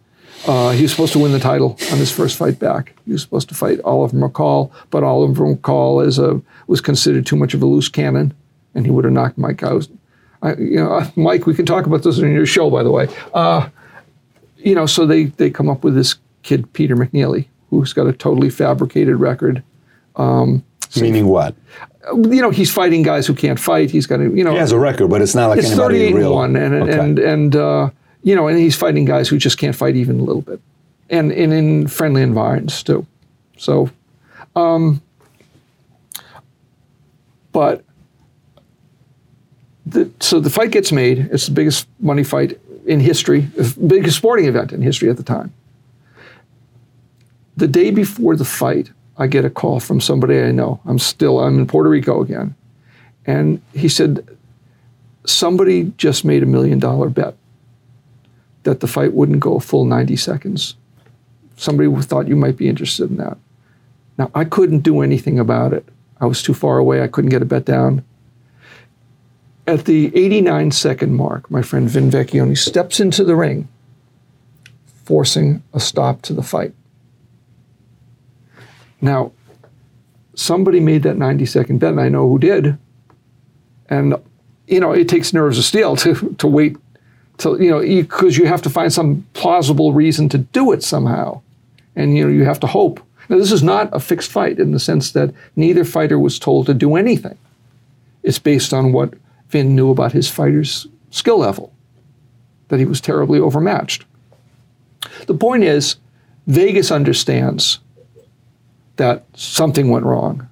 [0.47, 2.93] Uh, he was supposed to win the title on his first fight back.
[3.05, 7.35] He was supposed to fight Oliver McCall, but Oliver McCall is a was considered too
[7.35, 8.33] much of a loose cannon,
[8.73, 9.87] and he would have knocked Mike out.
[10.41, 12.91] I, you know, uh, Mike, we can talk about this in your show, by the
[12.91, 13.09] way.
[13.33, 13.67] Uh,
[14.57, 18.13] you know, so they they come up with this kid Peter McNeeley, who's got a
[18.13, 19.61] totally fabricated record.
[20.99, 21.55] Meaning what?
[22.13, 23.91] You know, he's fighting guys who can't fight.
[23.91, 25.99] He's got a you know He has a record, but it's not like it's anybody
[26.11, 26.33] 38 real.
[26.33, 26.99] 1 and Okay.
[26.99, 27.89] and and uh,
[28.23, 30.59] you know and he's fighting guys who just can't fight even a little bit.
[31.11, 33.05] And, and in friendly environments too.
[33.57, 33.89] So
[34.55, 35.01] um,
[37.51, 37.83] but
[39.85, 41.29] the, so the fight gets made.
[41.31, 43.41] It's the biggest money fight in history
[43.85, 45.53] biggest sporting event in history at the time.
[47.57, 50.79] The day before the fight i get a call from somebody i know.
[50.85, 52.55] I'm still i'm in puerto rico again.
[53.25, 54.25] And he said
[55.25, 57.35] somebody just made a million dollar bet
[58.63, 60.75] that the fight wouldn't go a full 90 seconds.
[61.55, 63.37] Somebody thought you might be interested in that.
[64.17, 65.85] Now, I couldn't do anything about it.
[66.19, 67.01] I was too far away.
[67.01, 68.03] I couldn't get a bet down.
[69.65, 73.67] At the 89 second mark, my friend Vin Vecchione steps into the ring,
[75.03, 76.73] forcing a stop to the fight.
[79.01, 79.31] Now,
[80.33, 82.77] somebody made that 90 second bet, and I know who did.
[83.89, 84.15] And,
[84.67, 86.77] you know, it takes nerves of steel to, to wait
[87.39, 91.41] till, you know, because you have to find some plausible reason to do it somehow.
[91.95, 93.01] And, you know, you have to hope.
[93.27, 96.67] Now, this is not a fixed fight in the sense that neither fighter was told
[96.67, 97.37] to do anything.
[98.21, 99.13] It's based on what
[99.49, 101.73] Vin knew about his fighter's skill level,
[102.67, 104.05] that he was terribly overmatched.
[105.25, 105.95] The point is,
[106.47, 107.79] Vegas understands
[108.97, 110.47] that something went wrong.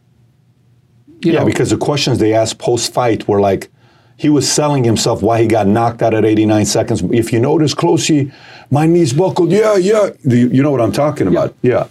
[1.21, 3.69] You yeah, know, because the questions they asked post fight were like,
[4.17, 7.03] he was selling himself why he got knocked out at 89 seconds.
[7.11, 8.31] If you notice closely,
[8.71, 9.51] my knees buckled.
[9.51, 10.09] Yeah, yeah.
[10.23, 11.53] You you know what I'm talking about?
[11.61, 11.87] Yeah.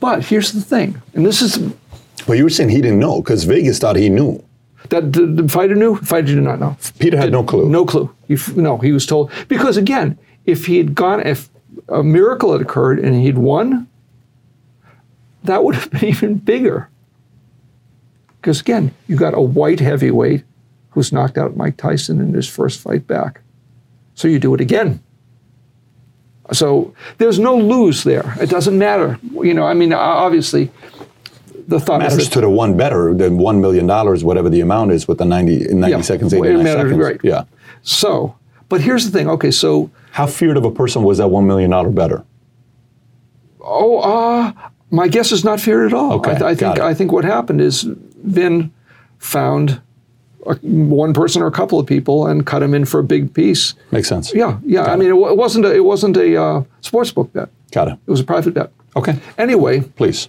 [0.00, 1.58] but here's the thing, and this is
[2.26, 4.42] Well, you were saying he didn't know because Vegas thought he knew.
[4.90, 5.98] that the, the fighter knew.
[5.98, 6.76] The fighter did not know.
[6.98, 7.68] Peter had no clue.
[7.68, 8.08] No clue.
[8.28, 11.48] He, no, he was told because again, if he had gone, if
[11.88, 13.86] a miracle had occurred and he'd won,
[15.44, 16.88] that would have been even bigger.
[18.40, 20.44] Because again, you got a white heavyweight
[20.98, 23.40] who's knocked out Mike Tyson in his first fight back,
[24.14, 25.00] so you do it again.
[26.52, 28.34] So there's no lose there.
[28.40, 29.16] It doesn't matter.
[29.32, 30.72] You know, I mean, obviously,
[31.68, 33.86] the thought is Matters that to the one better than $1 million,
[34.26, 36.98] whatever the amount is with the 90, 90 Yeah, seconds, 89 matters, seconds.
[36.98, 37.20] right.
[37.22, 37.44] Yeah.
[37.82, 38.34] so.
[38.68, 39.30] But here's the thing.
[39.30, 42.24] Okay, so How feared of a person was that $1 million bettor?
[43.62, 44.52] Oh, uh,
[44.90, 46.14] my guess is not feared at all.
[46.14, 46.82] Okay, I, th- I think it.
[46.82, 47.82] I think what happened is
[48.24, 48.72] Vin
[49.18, 49.80] found
[50.62, 53.74] one person or a couple of people and cut them in for a big piece.
[53.90, 54.32] Makes sense.
[54.34, 54.84] Yeah, yeah.
[54.84, 54.98] I it.
[54.98, 57.48] mean, it, it wasn't a, it wasn't a uh, sports book bet.
[57.72, 57.98] Got it.
[58.06, 58.72] It was a private bet.
[58.96, 59.18] Okay.
[59.36, 60.28] Anyway, Please.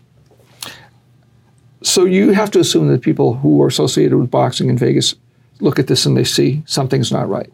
[1.81, 5.15] so you have to assume that people who are associated with boxing in Vegas
[5.59, 7.51] look at this and they see something's not right.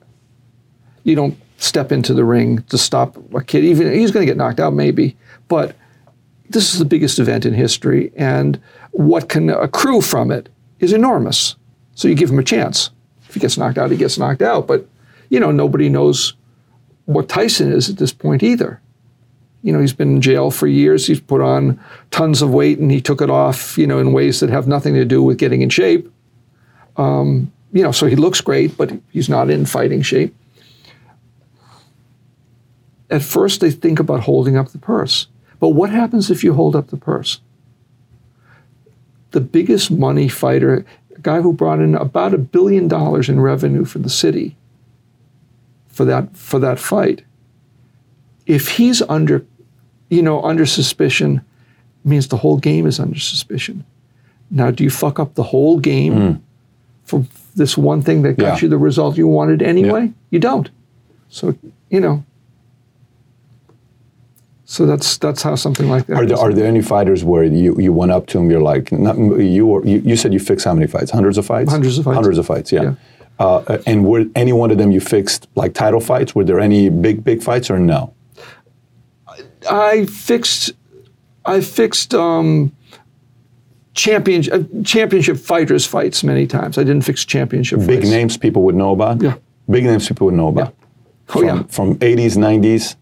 [1.03, 3.63] You don't step into the ring to stop a kid.
[3.63, 5.15] Even he's going to get knocked out, maybe,
[5.47, 5.75] but
[6.49, 8.59] this is the biggest event in history, and
[8.91, 10.49] what can accrue from it
[10.79, 11.55] is enormous.
[11.95, 12.91] So you give him a chance.
[13.27, 14.67] If he gets knocked out, he gets knocked out.
[14.67, 14.87] But
[15.29, 16.33] you know, nobody knows
[17.05, 18.79] what Tyson is at this point either.
[19.63, 21.07] You know, he's been in jail for years.
[21.07, 21.79] He's put on
[22.11, 23.77] tons of weight, and he took it off.
[23.77, 26.11] You know, in ways that have nothing to do with getting in shape.
[26.97, 30.35] Um, you know, so he looks great, but he's not in fighting shape.
[33.09, 35.27] At first, they think about holding up the purse.
[35.59, 37.41] But what happens if you hold up the purse?
[39.31, 40.85] The biggest money fighter,
[41.25, 44.55] guy who brought in about a billion dollars in revenue for the city
[45.87, 47.23] for that for that fight.
[48.45, 49.43] If he's under,
[50.09, 51.41] you know, under suspicion,
[52.03, 53.83] means the whole game is under suspicion.
[54.51, 56.33] Now, do you fuck up the whole game hmm.
[57.03, 58.57] for this one thing that got.
[58.57, 58.61] Yeah.
[58.61, 60.13] you the result you wanted anyway?
[60.29, 60.69] You don't.
[61.29, 61.57] So,
[61.89, 62.23] you know.
[64.67, 66.17] So that's that's how something like that.
[66.17, 68.91] Are there, are there any fighters where you, you went up to him, you're like,
[68.91, 71.11] not, you, were, you you said you fixed how many fights?
[71.11, 71.69] Hundreds of fights?
[71.71, 72.15] Hundreds of fights.
[72.15, 72.81] Hundreds of fights, yeah.
[72.83, 72.95] Yeah.
[73.37, 76.33] Uh, and were any one of them you fixed like title fights?
[76.33, 78.13] Were there any big, big fights or no?
[79.69, 80.71] I fixed,
[81.45, 82.75] I fixed um,
[83.93, 86.77] champion, uh, championship fighters fights many times.
[86.77, 88.09] I didn't fix championship Big fights.
[88.09, 89.21] names people would know about?
[89.21, 89.35] Yeah.
[89.69, 90.75] Big names people would know about?
[91.29, 91.63] Oh, from, yeah.
[91.63, 92.95] From 80s, 90s,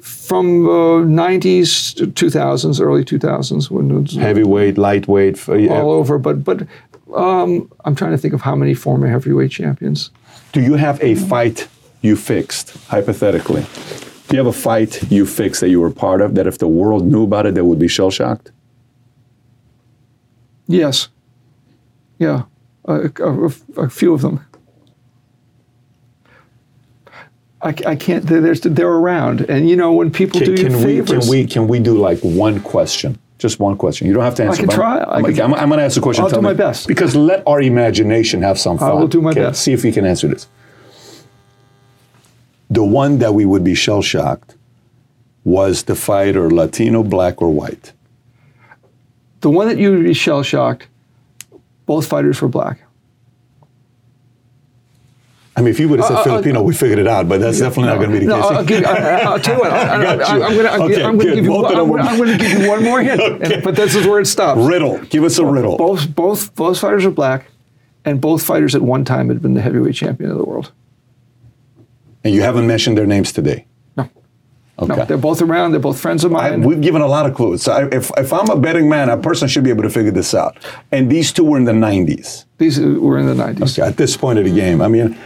[0.00, 5.34] From uh, 90s to 2000s, early 2000s, when it was heavyweight, lightweight.
[5.36, 5.80] f- yeah.
[5.80, 6.18] all over.
[6.18, 6.66] But but
[7.14, 10.10] um, I'm trying to think of how many former heavyweight champions.
[10.52, 11.68] Do you have a fight
[12.02, 13.62] you fixed, hypothetically?
[14.28, 16.68] Do you have a fight you fixed that you were part of that if the
[16.68, 18.52] world knew about it, they would be shell shocked?
[20.66, 21.08] Yes.
[22.18, 22.42] Yeah.
[22.84, 24.44] A, a- a few of them.
[27.60, 28.24] I, I can't.
[28.24, 31.24] They're, they're around, and you know when people do you Can, we, favors.
[31.24, 33.18] can we can we do like one question?
[33.38, 34.06] Just one question.
[34.06, 34.62] You don't have to answer.
[34.62, 34.98] I can try.
[34.98, 36.24] I'm, I I'm, I'm, going to ask a question.
[36.24, 36.88] I'll Tell do me- my best.
[36.88, 38.90] Because let our imagination have some fun.
[38.90, 39.62] I will do my Okay, best.
[39.62, 40.48] See if we can answer this.
[42.70, 44.56] The one that we would be shell shocked
[45.44, 47.92] was the fighter Latino, black, or white.
[49.40, 50.88] The one that you would be shell shocked.
[51.86, 52.80] Both fighters were black.
[55.58, 57.40] I mean, if you would have said Uh, uh, Filipino, we figured it out, but
[57.40, 58.50] that's definitely not going to be the No, case.
[58.50, 59.72] I'll, give, I, I'll tell you what.
[59.72, 59.94] I, I.
[59.94, 61.30] I'm going to I'm going good.
[61.30, 61.52] to give you.
[61.52, 64.60] One, I'm I'm give you one more hint, and- but this is where it stops.
[64.60, 64.98] riddle.
[65.06, 65.76] Give us a riddle.
[65.76, 67.50] Both both both fighters are black,
[68.04, 70.72] and both fighters at one time had been the heavyweight champion of the world.
[72.24, 73.66] And you haven't mentioned their names today.
[73.96, 74.08] No,
[74.80, 74.96] Okay.
[74.96, 75.70] no, they're both around.
[75.72, 76.62] They're both friends of I, mine.
[76.62, 77.62] we've given a lot of clues.
[77.62, 80.10] So I, if, if I'm a betting man, a person should be able to figure
[80.10, 80.56] this out.
[80.92, 82.44] And these two were in the 90s.
[82.58, 83.72] These were in the 90s.
[83.78, 84.82] Okay, at this point of the game.
[84.82, 85.16] I mean,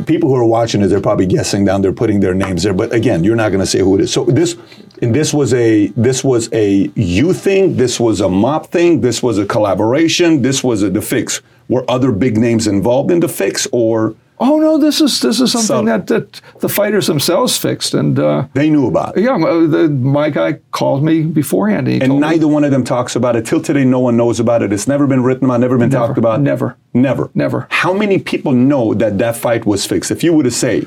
[0.00, 2.74] people who are watching it, they're probably guessing down there, putting their names there.
[2.74, 4.12] But again, you're not going to say who it is.
[4.12, 4.56] So this,
[5.02, 7.76] And this was a this was a you thing.
[7.76, 9.00] This was a mob thing.
[9.00, 10.42] This was a collaboration.
[10.42, 11.42] This was a the fix.
[11.68, 15.52] Were other big names involved in the fix, or Oh no, this is this is
[15.52, 19.16] something So- that, that the fighters themselves fixed, and uh, they knew about?
[19.16, 19.22] it?
[19.22, 21.86] yeah, my, the, my guy called me beforehand.
[21.86, 23.46] And, he And told me- neither one of them talks about it.
[23.46, 24.72] Till today, no one knows about it.
[24.72, 26.40] It's never been written about, never been Never, talked about.
[26.40, 26.76] never.
[26.92, 27.30] Never.
[27.34, 27.66] Never.
[27.70, 30.10] How many people know that that fight was fixed?
[30.10, 30.84] If you were to say,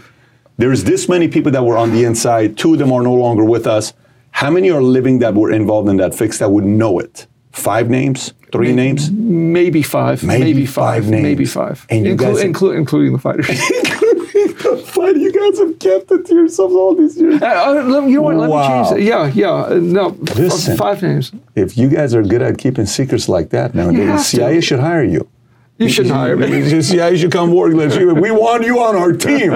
[0.58, 3.46] there's this many people that were on the inside, two of them are no longer
[3.46, 3.94] with us,
[4.32, 7.28] how many are living that were involved in that fix that would know it?
[7.54, 8.34] Five names?
[8.52, 9.12] Three names?
[9.12, 11.24] maybe five, Maybe maybe, five five, names.
[11.24, 13.48] maybe five, And you guys- inclu- including the fighters.
[13.48, 17.42] the fight you guys have kept it to yourselves all these years.
[17.42, 18.36] Uh, uh, you know what?
[18.38, 18.62] Let Wow.
[18.62, 19.02] me change that.
[19.02, 19.54] Yeah, yeah.
[19.76, 20.78] uh, No, f- Listen.
[20.78, 21.32] five names.
[21.56, 24.24] If you guys are good at keeping secrets like that now, the have to.
[24.24, 25.28] CIA should hire you.
[25.80, 26.62] You shouldn't hire me.
[26.72, 27.74] The CIA should come work.
[27.74, 27.96] Let's.
[27.98, 29.52] We want you on our team.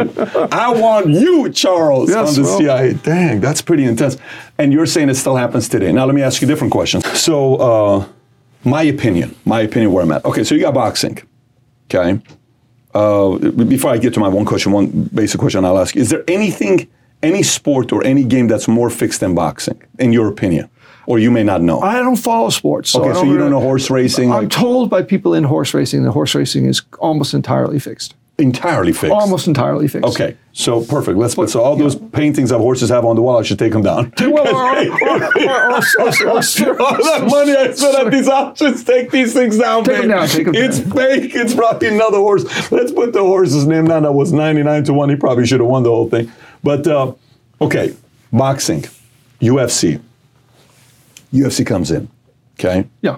[0.51, 2.59] I want you, Charles, Yes, on the well.
[2.59, 2.93] CIA.
[2.93, 4.17] Dang, that's pretty intense.
[4.59, 5.91] And you're saying it still happens today.
[5.91, 7.01] Now let me ask you a different question.
[7.01, 8.05] So, uh,
[8.63, 10.25] my opinion, my opinion where I'm at.
[10.25, 11.19] Okay, so you got boxing.
[11.93, 12.19] Okay.
[12.93, 16.09] Uh, before I get to my one question, one basic question I'll ask you: Is
[16.09, 16.87] there anything,
[17.23, 20.69] any sport or any game that's more fixed than boxing, in your opinion,
[21.05, 21.79] or you may not know?
[21.81, 22.89] I don't follow sports.
[22.91, 25.73] So Okay, so you don't know horse racing, I'm like- told by people in horse
[25.73, 28.15] racing that horse racing is almost entirely fixed.
[28.37, 29.13] Entirely fixed.
[29.13, 30.09] Almost entirely fixed.
[30.09, 31.15] Okay, so perfect.
[31.17, 33.37] Let's put so all those paintings of horses have on the wall.
[33.37, 34.11] I should take them down.
[34.19, 34.55] Well, All
[37.03, 40.07] that money I spent at these auctions, take these things down, Take man.
[40.07, 40.91] down, take 'em It's down.
[40.91, 41.35] fake.
[41.35, 42.43] It's probably another horse.
[42.71, 44.03] Let's put the horse's name down.
[44.03, 45.09] That was 99 to 1.
[45.09, 46.31] He probably should have won the whole thing.
[46.63, 47.13] But, uh,
[47.59, 47.93] okay,
[48.33, 48.85] boxing,
[49.39, 49.99] UFC.
[51.33, 52.07] UFC comes in,
[52.59, 52.87] okay?
[53.01, 53.17] yeah.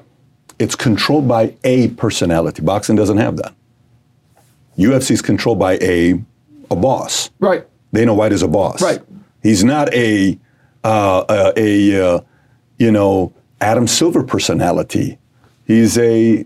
[0.59, 2.61] It's controlled by a personality.
[2.61, 3.53] Boxing doesn't have that.
[4.78, 6.21] UFC is controlled by a,
[6.71, 7.30] a boss.
[7.39, 7.65] Right.
[7.93, 8.82] Dana White is a boss.
[8.82, 9.01] Right.
[9.41, 10.39] He's not a
[10.84, 12.21] uh, a, a uh,
[12.78, 15.17] you know Adam Silver personality.
[15.65, 16.43] He's a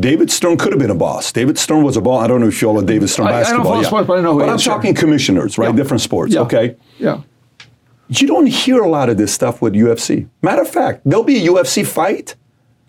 [0.00, 1.32] David Stern could have been a boss.
[1.32, 2.24] David Stern was a boss.
[2.24, 3.64] I don't know if you all know David Stern I- I basketball.
[3.64, 3.86] follow yeah.
[3.86, 4.74] sports, but I know who he I'm is, sure.
[4.74, 5.70] talking commissioners, right?
[5.70, 5.76] Yeah.
[5.76, 6.32] Different sports.
[6.34, 6.40] Yeah.
[6.40, 6.76] Okay.
[6.98, 7.22] Yeah.
[8.08, 10.28] You don't hear a lot of this stuff with UFC.
[10.42, 12.36] Matter of fact, there'll be a UFC fight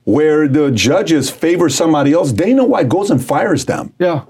[0.04, 2.32] where the judges favor somebody else.
[2.32, 3.94] Dana White goes and fires them.
[4.00, 4.26] Yeah.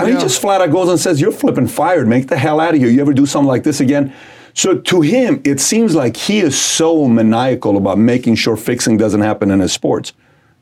[0.00, 0.18] I mean, Yeah.
[0.20, 2.08] he just flat out goes and says, You're flipping fired.
[2.08, 2.88] Make the hell out of here.
[2.88, 4.12] You ever do something like this again?
[4.54, 9.20] So to him, it seems like he is so maniacal about making sure fixing doesn't
[9.20, 10.12] happen in his sports.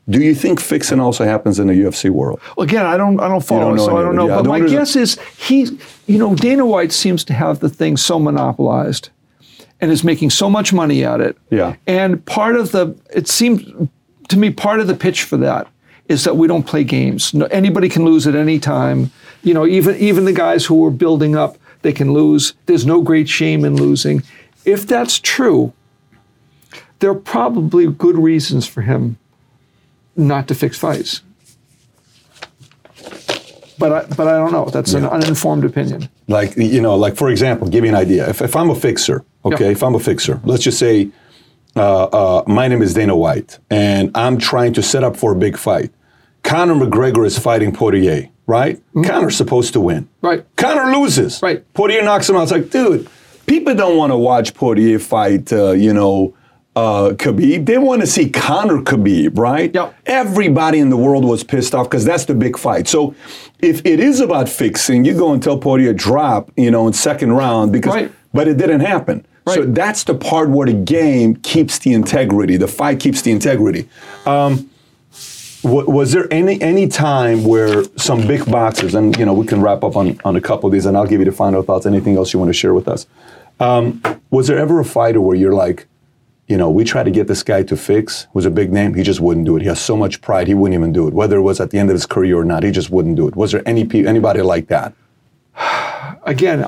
[0.07, 2.39] Do you think fixing also happens in the UFC world?
[2.57, 4.27] Well, again, I don't, I don't follow, don't so I don't know.
[4.27, 5.67] Yeah, but the my guess is he,
[6.07, 9.09] you know, Dana White seems to have the thing so monopolized,
[9.81, 11.37] and is making so much money at it.
[11.51, 11.75] Yeah.
[11.87, 13.63] And part of the, it seems
[14.29, 15.67] to me, part of the pitch for that
[16.07, 17.33] is that we don't play games.
[17.33, 19.11] No, anybody can lose at any time.
[19.43, 22.53] You know, even even the guys who are building up, they can lose.
[22.65, 24.23] There's no great shame in losing.
[24.65, 25.73] If that's true,
[26.99, 29.17] there are probably good reasons for him
[30.15, 31.21] not to fix fights.
[33.77, 34.65] But I, but I don't know.
[34.65, 36.09] That's an uninformed opinion.
[36.27, 38.29] Like, you know, like for example, give you an idea.
[38.29, 39.71] If, if I'm a fixer, okay, Yeah.
[39.71, 41.09] if I'm a fixer, let's just say
[41.77, 45.35] uh, uh, my name is Dana White and I'm trying to set up for a
[45.35, 45.91] big fight.
[46.43, 48.81] Conor McGregor is fighting Poirier, right?
[49.05, 50.03] Conor's supposed to win.
[50.05, 50.25] Mm-hmm.
[50.27, 50.45] Right.
[50.55, 51.41] Conor loses.
[51.41, 51.71] Right.
[51.73, 52.43] Poirier knocks him out.
[52.43, 53.07] It's like, dude,
[53.45, 56.33] people don't want to watch Poirier fight, uh, you know,
[56.75, 57.65] uh, Khabib.
[57.65, 59.73] They want to see Conor Khabib, right?
[59.73, 59.95] Yep.
[60.05, 62.87] Everybody in the world was pissed off because that's the big fight.
[62.87, 63.15] So
[63.59, 67.33] if it is about fixing, you go and tell Poirier drop, you know, in second
[67.33, 68.11] round because, Right.
[68.33, 69.25] but it didn't happen.
[69.45, 69.55] Right.
[69.55, 72.55] So that's the part where the game keeps the integrity.
[72.55, 73.89] The fight keeps the integrity.
[74.25, 74.69] Um,
[75.63, 79.83] was there any any time where some big boxes and you know, we can wrap
[79.83, 81.85] up on, on a couple of these, and I'll give you the final thoughts.
[81.85, 83.07] Anything else you want to share with us?
[83.59, 85.87] Um, was there ever a fighter where you're like,
[86.47, 89.03] you know, we tried to get this guy to fix, was a big name, he
[89.03, 89.61] just wouldn't do it.
[89.61, 91.13] He has so much pride, he wouldn't even do it.
[91.13, 93.27] Whether it was at the end of his career or not, he just wouldn't do
[93.27, 93.35] it.
[93.35, 94.93] Was there any anybody like that?
[96.23, 96.67] Again,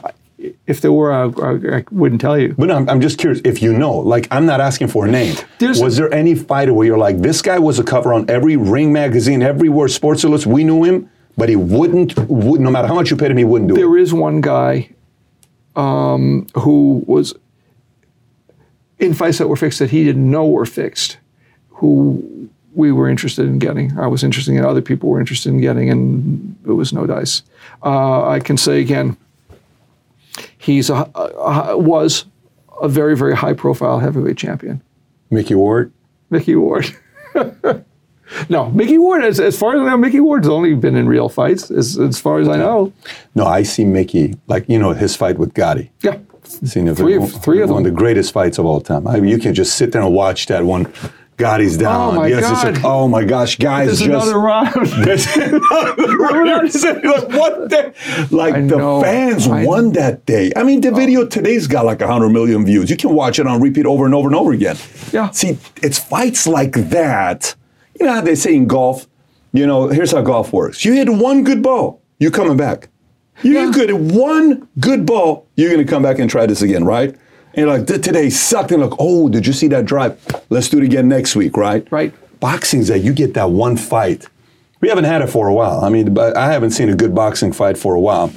[0.68, 2.56] if there were, I, I I wouldn't tell you.
[2.58, 3.94] But I'm, I'm just curious if you know.
[4.00, 5.36] Like, I'm not asking for a name.
[5.60, 8.56] There's- was there any fighter where you're like, this guy was a cover on every
[8.58, 12.96] Ring magazine, everywhere, Sports Illustrated, we knew him, but he wouldn't, would, no matter how
[12.96, 13.78] much you paid him, he wouldn't do it.
[13.78, 14.90] There is one guy
[15.76, 17.34] um, who was
[19.00, 21.18] in fights that were fixed that he didn't know were fixed,
[21.70, 23.98] who we were interested in getting.
[24.00, 27.44] I was interested in, other people were interested in getting, and it was no dice.
[27.84, 29.18] Uh, I can say again,
[30.62, 31.22] he's a, a,
[31.72, 32.26] a- was
[32.82, 34.82] a very very high profile heavyweight champion,
[35.30, 35.92] Micky Ward?
[36.30, 36.86] Micky Ward.
[38.50, 39.24] no, Micky Ward.
[39.24, 42.20] As, as far as I know, Micky Ward's only been in real fights, as, as
[42.20, 42.94] far as I know.
[43.36, 45.92] No, I see Micky, like, you know, his fight with Gatti.
[46.02, 46.18] Yeah.
[46.44, 47.92] Seen Three of- three of one them.
[47.92, 49.08] of the greatest fights of all time.
[49.08, 50.92] I mean, you can just sit there and watch that one.
[51.42, 52.14] God, he's down.
[52.14, 52.76] Oh my yes, it's God.
[52.76, 54.86] like, oh my gosh, guys, There's just another round.
[55.04, 56.74] There's another round.
[56.74, 58.28] like what the?
[58.30, 59.02] Like I the know.
[59.02, 60.52] fans I- won that day.
[60.56, 60.96] I mean, the oh.
[60.96, 62.92] video today's got like hundred million views.
[62.92, 64.78] You can watch it on repeat over and over and over again.
[65.12, 65.32] Yeah.
[65.32, 67.56] See, it's fights like that.
[68.00, 69.08] You know how they say in golf.
[69.52, 70.86] You know, here's how golf works.
[70.86, 72.88] You hit one good ball, you're coming back.
[73.42, 73.72] You Yeah.
[73.76, 77.16] you at one good ball, you're gonna come back and try this again, right?
[77.54, 78.72] And you're like, today sucked.
[78.72, 80.20] And like, oh, did you see that drive?
[80.50, 81.90] Let's do it again next week, right?
[81.92, 82.14] Right.
[82.40, 84.28] Boxing's that you get that one fight.
[84.80, 85.84] We haven't had it for a while.
[85.84, 88.32] I mean, I haven't seen a good boxing fight for a while.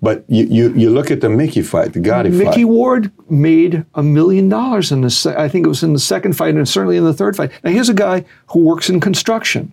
[0.00, 2.64] But you you, you look at the Micky fight, the Gatti Micky fight.
[2.64, 5.10] Ward made a million dollars in the.
[5.10, 7.52] Se- I think it was in the second fight and certainly in the third fight.
[7.62, 9.72] Now here's a guy who works in construction.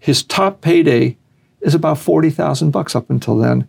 [0.00, 1.16] His top payday
[1.62, 3.66] is about forty thousand bucks up until then.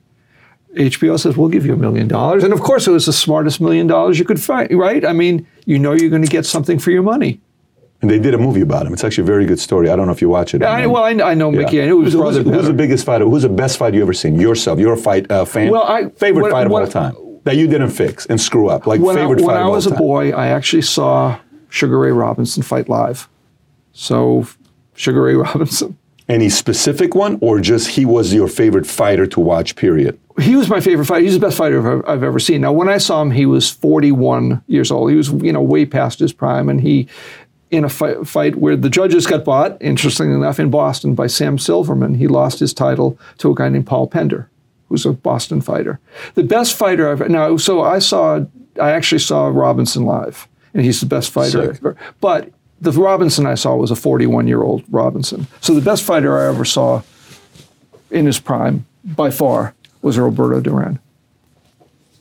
[0.80, 3.60] HBO says we'll give you a million dollars, and of course it was the smartest
[3.60, 5.03] million dollars you could find, right?
[5.06, 7.41] I mean, you know you're going to get something for your money.
[8.01, 8.93] And they did a movie about him.
[8.93, 9.89] It's actually a very good story.
[9.89, 10.64] I don't know if you watch it.
[10.64, 11.60] I, well, I, I know Yeah.
[11.60, 11.81] Micky.
[11.81, 12.43] I knew his who's, brother.
[12.43, 13.26] who's, who's the biggest fighter?
[13.26, 14.39] Who's the best fight you ever seen?
[14.39, 14.80] Yourself.
[14.80, 15.69] You're a fight uh, fan.
[15.69, 18.69] Well, I- favorite what- fight of what- all time that you didn't fix and screw
[18.69, 18.85] up.
[18.88, 21.39] Like when I, favorite when fight I was a boy, I actually saw
[21.69, 23.27] Sugar Ray Robinson fight live.
[23.91, 24.45] So,
[24.93, 25.97] Sugar Ray Robinson.
[26.30, 29.76] Any specific one, or just he was your favorite fighter to watch?
[29.76, 30.19] Period.
[30.39, 31.23] He was my favorite fighter.
[31.23, 32.61] He's the best fighter I've, I've ever seen.
[32.61, 35.10] Now, when I saw him, he was 41 years old.
[35.10, 37.07] He was, you know, way past his prime, and he,
[37.72, 41.57] in a fight, fight where the judges got bought, interestingly enough, in Boston by Sam
[41.57, 44.49] Silverman, he lost his title to a guy named Paul Pender,
[44.88, 45.99] who's a Boston fighter.
[46.35, 47.57] The best fighter I've now.
[47.57, 48.45] So I saw,
[48.80, 51.77] I actually saw Robinson live, and he's the best fighter Sick.
[51.80, 51.97] ever.
[52.22, 52.51] But
[52.81, 55.47] the Robinson I saw was a 41 year old Robinson.
[55.61, 57.01] So the best fighter I ever saw
[58.11, 60.99] in his prime, by far, was Roberto Duran,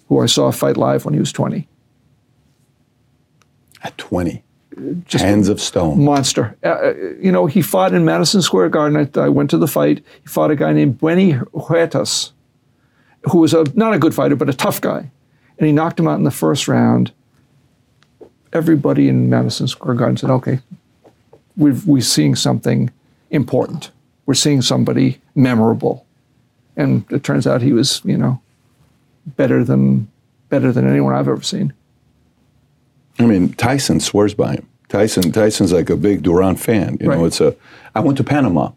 [0.09, 1.69] who I saw fight live when he was 20.
[3.83, 4.43] At 20,
[5.07, 6.05] Just hands of stone.
[6.05, 6.57] Monster.
[6.65, 9.09] Uh, Uh, you know, he fought in Madison Square Garden.
[9.17, 10.05] I, I went to the fight.
[10.23, 12.33] He fought a guy named Benny Huertas,
[13.31, 15.11] who was a, not a good fighter, but a tough guy.
[15.59, 17.13] And he knocked him out in the first round.
[18.59, 20.59] Everybody in Madison Square Garden said, okay,
[21.57, 22.91] we've, we're seeing something
[23.31, 23.93] important.
[24.27, 26.05] We're seeing somebody memorable.
[26.77, 28.41] And it turns out he was, you know,
[29.37, 30.09] better than
[30.49, 31.73] better than anyone I've ever seen.
[33.21, 34.69] I mean, Tyson swears by him.
[34.89, 36.97] Tyson, Tyson's like a big Duran fan.
[37.01, 37.55] You know, it's a.
[37.95, 38.73] I went to Panama,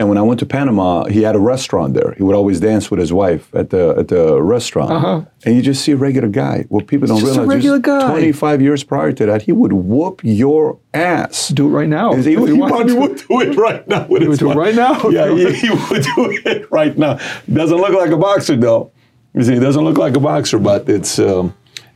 [0.00, 2.14] and when I went to Panama, he had a restaurant there.
[2.16, 5.20] He would always dance with his wife at the at the restaurant, Uh-huh.
[5.44, 6.64] and you just see a regular guy.
[6.70, 8.10] What people don't just a realize, regular guy.
[8.10, 11.48] Twenty five years prior to that, he would whoop your ass.
[11.48, 12.14] Do it right now.
[12.14, 14.06] He, if he probably would do it right now.
[14.08, 14.94] With his would do it right now?
[15.10, 17.18] Yeah, he, he would do it right now.
[17.52, 18.90] Doesn't look like a boxer though.
[19.34, 21.54] You see, he doesn't look like a boxer, but it's um,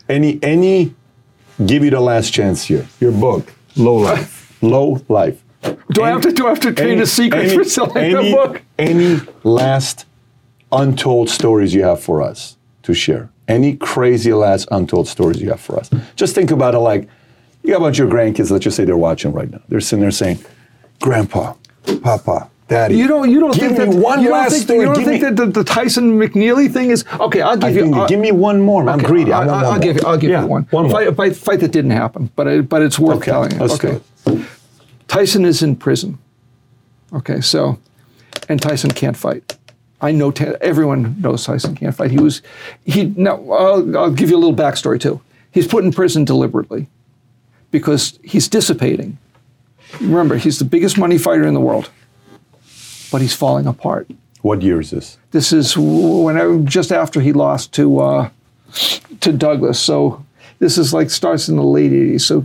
[0.08, 0.94] any any.
[1.66, 2.84] Give you the last chance here.
[3.00, 4.58] Your book, Low Life.
[4.62, 5.43] Low Life.
[5.92, 8.32] Do I have to do I have to trade a secret for selling any, the
[8.36, 8.62] book?
[8.78, 10.06] Any last
[10.72, 13.30] untold stories you have for us to share?
[13.48, 15.90] Any crazy last untold stories you have for us?
[16.16, 17.08] Just think about it like
[17.62, 19.60] you got a bunch of your grandkids, let's just say they're watching right now.
[19.68, 20.38] They're sitting there saying,
[21.00, 21.54] Grandpa,
[22.02, 22.96] Papa, Daddy.
[22.96, 24.80] You don't you don't give think that one you don't last think, story.
[24.80, 27.40] you don't give think that the, the Tyson McNeeley thing is okay?
[27.42, 27.94] I'll give I you.
[27.94, 28.88] I'll- give me one more.
[28.88, 29.32] I'm greedy.
[29.32, 29.80] I, I, want one I'll more.
[29.80, 30.02] give you.
[30.06, 30.62] I'll give Yeah, you one.
[30.70, 30.92] One more.
[30.92, 33.58] Fight, fight, fight that didn't happen, but it, but it's worth Okay, telling.
[33.58, 34.00] let's okay.
[34.26, 34.46] do it.
[35.08, 36.18] Tyson is in prison.
[37.12, 37.78] Okay, so,
[38.48, 39.56] and Tyson can't fight.
[40.00, 42.10] I know everyone knows Tyson can't fight.
[42.10, 42.42] He was,
[42.84, 43.06] he.
[43.16, 45.20] Now I'll, I'll give you a little backstory too.
[45.50, 46.88] He's put in prison deliberately
[47.70, 49.16] because he's dissipating.
[50.00, 51.90] Remember, he's the biggest money fighter in the world,
[53.10, 54.10] but he's falling apart.
[54.42, 55.16] What year is this?
[55.30, 58.30] This is when I, just after he lost to uh,
[59.20, 59.80] to Douglas.
[59.80, 60.24] So
[60.58, 62.22] this is like starts in the late '80s.
[62.22, 62.44] So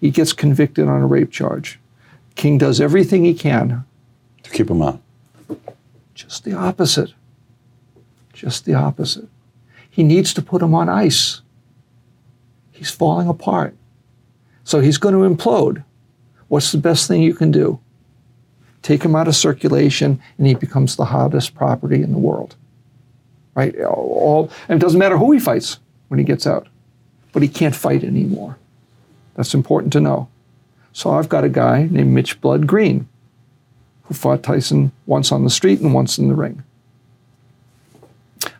[0.00, 1.78] he gets convicted on a rape charge.
[2.34, 3.84] King does everything he can.
[4.42, 5.00] To keep him out.
[6.14, 7.12] Just the opposite.
[8.32, 9.28] Just the opposite.
[9.90, 11.40] He needs to put him on ice.
[12.72, 13.76] He's falling apart.
[14.64, 15.84] So he's going to implode.
[16.48, 17.80] What's the best thing you can do?
[18.82, 22.56] Take him out of circulation, and he becomes the hottest property in the world.
[23.54, 23.78] Right?
[23.80, 25.78] All, and it doesn't matter who he fights
[26.08, 26.68] when he gets out,
[27.32, 28.58] but he can't fight anymore.
[29.36, 30.28] That's important to know.
[30.94, 33.08] So I've got a guy named Mitch Blood Green
[34.04, 36.62] who fought Tyson once on the street and once in the ring.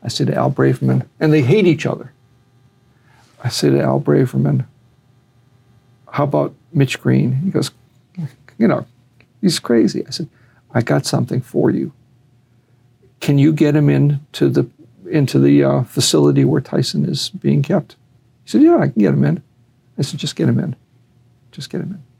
[0.03, 2.13] I said to Al Braverman, and they hate each other.
[3.43, 4.67] I said to Al Braverman,
[6.11, 7.37] how about Mitch Green?
[7.37, 7.71] He goes,
[8.59, 8.85] you know,
[9.41, 10.05] he's crazy.
[10.07, 10.29] I said,
[10.73, 11.93] I got something for you.
[13.21, 14.69] Can you get him into the
[15.09, 17.97] into the uh, facility where Tyson is being kept?
[18.45, 19.43] He said, Yeah, I can get him in.
[19.99, 20.77] I said, Just get him in.
[21.53, 22.14] Just get him in.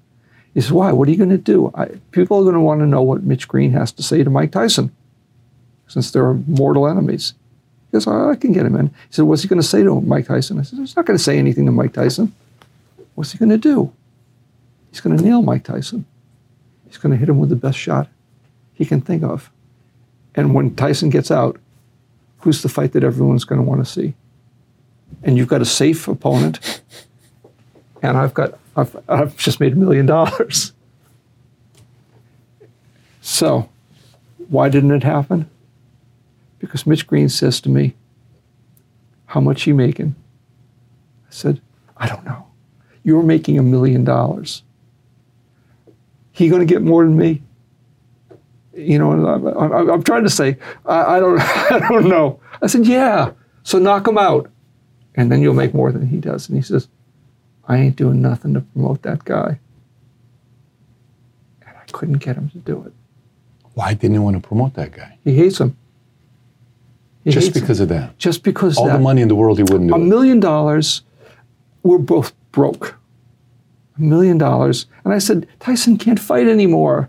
[0.55, 0.93] He said, Why?
[0.93, 1.71] What are you going to do?
[1.75, 4.31] I, people are going to want to know what Mitch Green has to say to
[4.31, 4.95] Mike Tyson
[5.89, 7.35] since they're mortal enemies.
[7.91, 8.89] He goes, oh, I can get him in.
[8.89, 10.59] He said, What's he going to say to Mike Tyson?
[10.59, 12.35] I said, He's not going to say anything to Mike Tyson.
[13.15, 13.93] What's he going to do?
[14.91, 16.05] He's going to nail Mike Tyson.
[16.87, 18.09] He's going to hit him with the best shot
[18.73, 19.51] he can think of.
[20.35, 21.61] And when Tyson gets out,
[22.39, 24.15] who's the fight that everyone's going to want to see?
[25.23, 26.83] And you've got a safe opponent,
[28.03, 30.73] and I've got I've, I've just made a million dollars.
[33.21, 33.71] So,
[34.49, 35.49] why didn't it happen?
[36.59, 37.95] Because Mitch Green says to me,
[39.27, 40.15] "How much you making?"
[41.27, 41.61] I said,
[41.97, 42.47] "I don't know.
[43.03, 44.63] You're making a million dollars.
[46.33, 47.43] He going to get more than me?"
[48.75, 51.41] You know, I'm, I'm, I'm trying to say, I, I don't,
[51.71, 52.41] I don't know.
[52.61, 53.33] I said, "Yeah."
[53.63, 54.51] So knock him out,
[55.15, 56.49] and then you'll make more than he does.
[56.49, 56.89] And he says,
[57.69, 59.59] I ain't doing nothing to promote that guy.
[61.67, 62.93] And I couldn't get him to do it.
[63.75, 65.19] Why didn't you want to promote that guy?
[65.25, 65.77] He hates him.
[67.25, 67.63] He Just hates him.
[67.63, 68.19] because of that.
[68.19, 68.93] Just because All that.
[68.93, 70.05] All the money in the world, he wouldn't do a it.
[70.05, 71.03] million dollars,
[71.83, 72.97] we're both broke.
[73.99, 74.87] A million dollars.
[75.05, 77.09] And I said, Tyson can't fight anymore.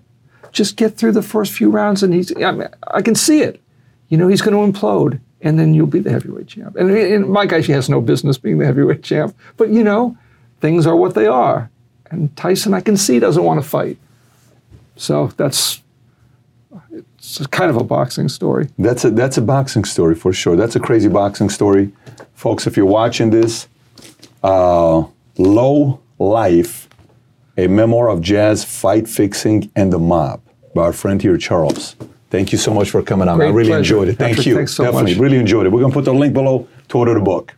[0.51, 3.61] Just get through the first few rounds and he's, I, mean, I can see it.
[4.07, 6.75] You know, he's going to implode and then you'll be the heavyweight champ.
[6.77, 9.35] And, and Mike actually has no business being the heavyweight champ.
[9.57, 10.17] But, you know,
[10.65, 11.69] things are what they are.
[12.09, 13.97] And Tyson, I can see, doesn't want to fight.
[14.95, 15.83] So that's
[17.19, 18.69] it's kind of a boxing story.
[18.79, 20.55] That's a that's a boxing story for sure.
[20.55, 21.91] That's a crazy boxing story,
[22.33, 22.65] folks.
[22.65, 23.67] If you're watching this,
[24.43, 25.03] uh,
[25.37, 26.89] Low Life,
[27.57, 30.41] a memoir of jazz, fight fixing, and the mob
[30.73, 31.95] by our friend here, Charles.
[32.31, 33.39] Thank you so much for coming on.
[33.39, 33.77] I really pleasure.
[33.77, 34.17] enjoyed it.
[34.17, 34.55] Thank Patrick, you.
[34.55, 35.21] thanks so Definitely, much.
[35.21, 35.69] really enjoyed it.
[35.73, 37.55] We're gonna put the link below to order the book.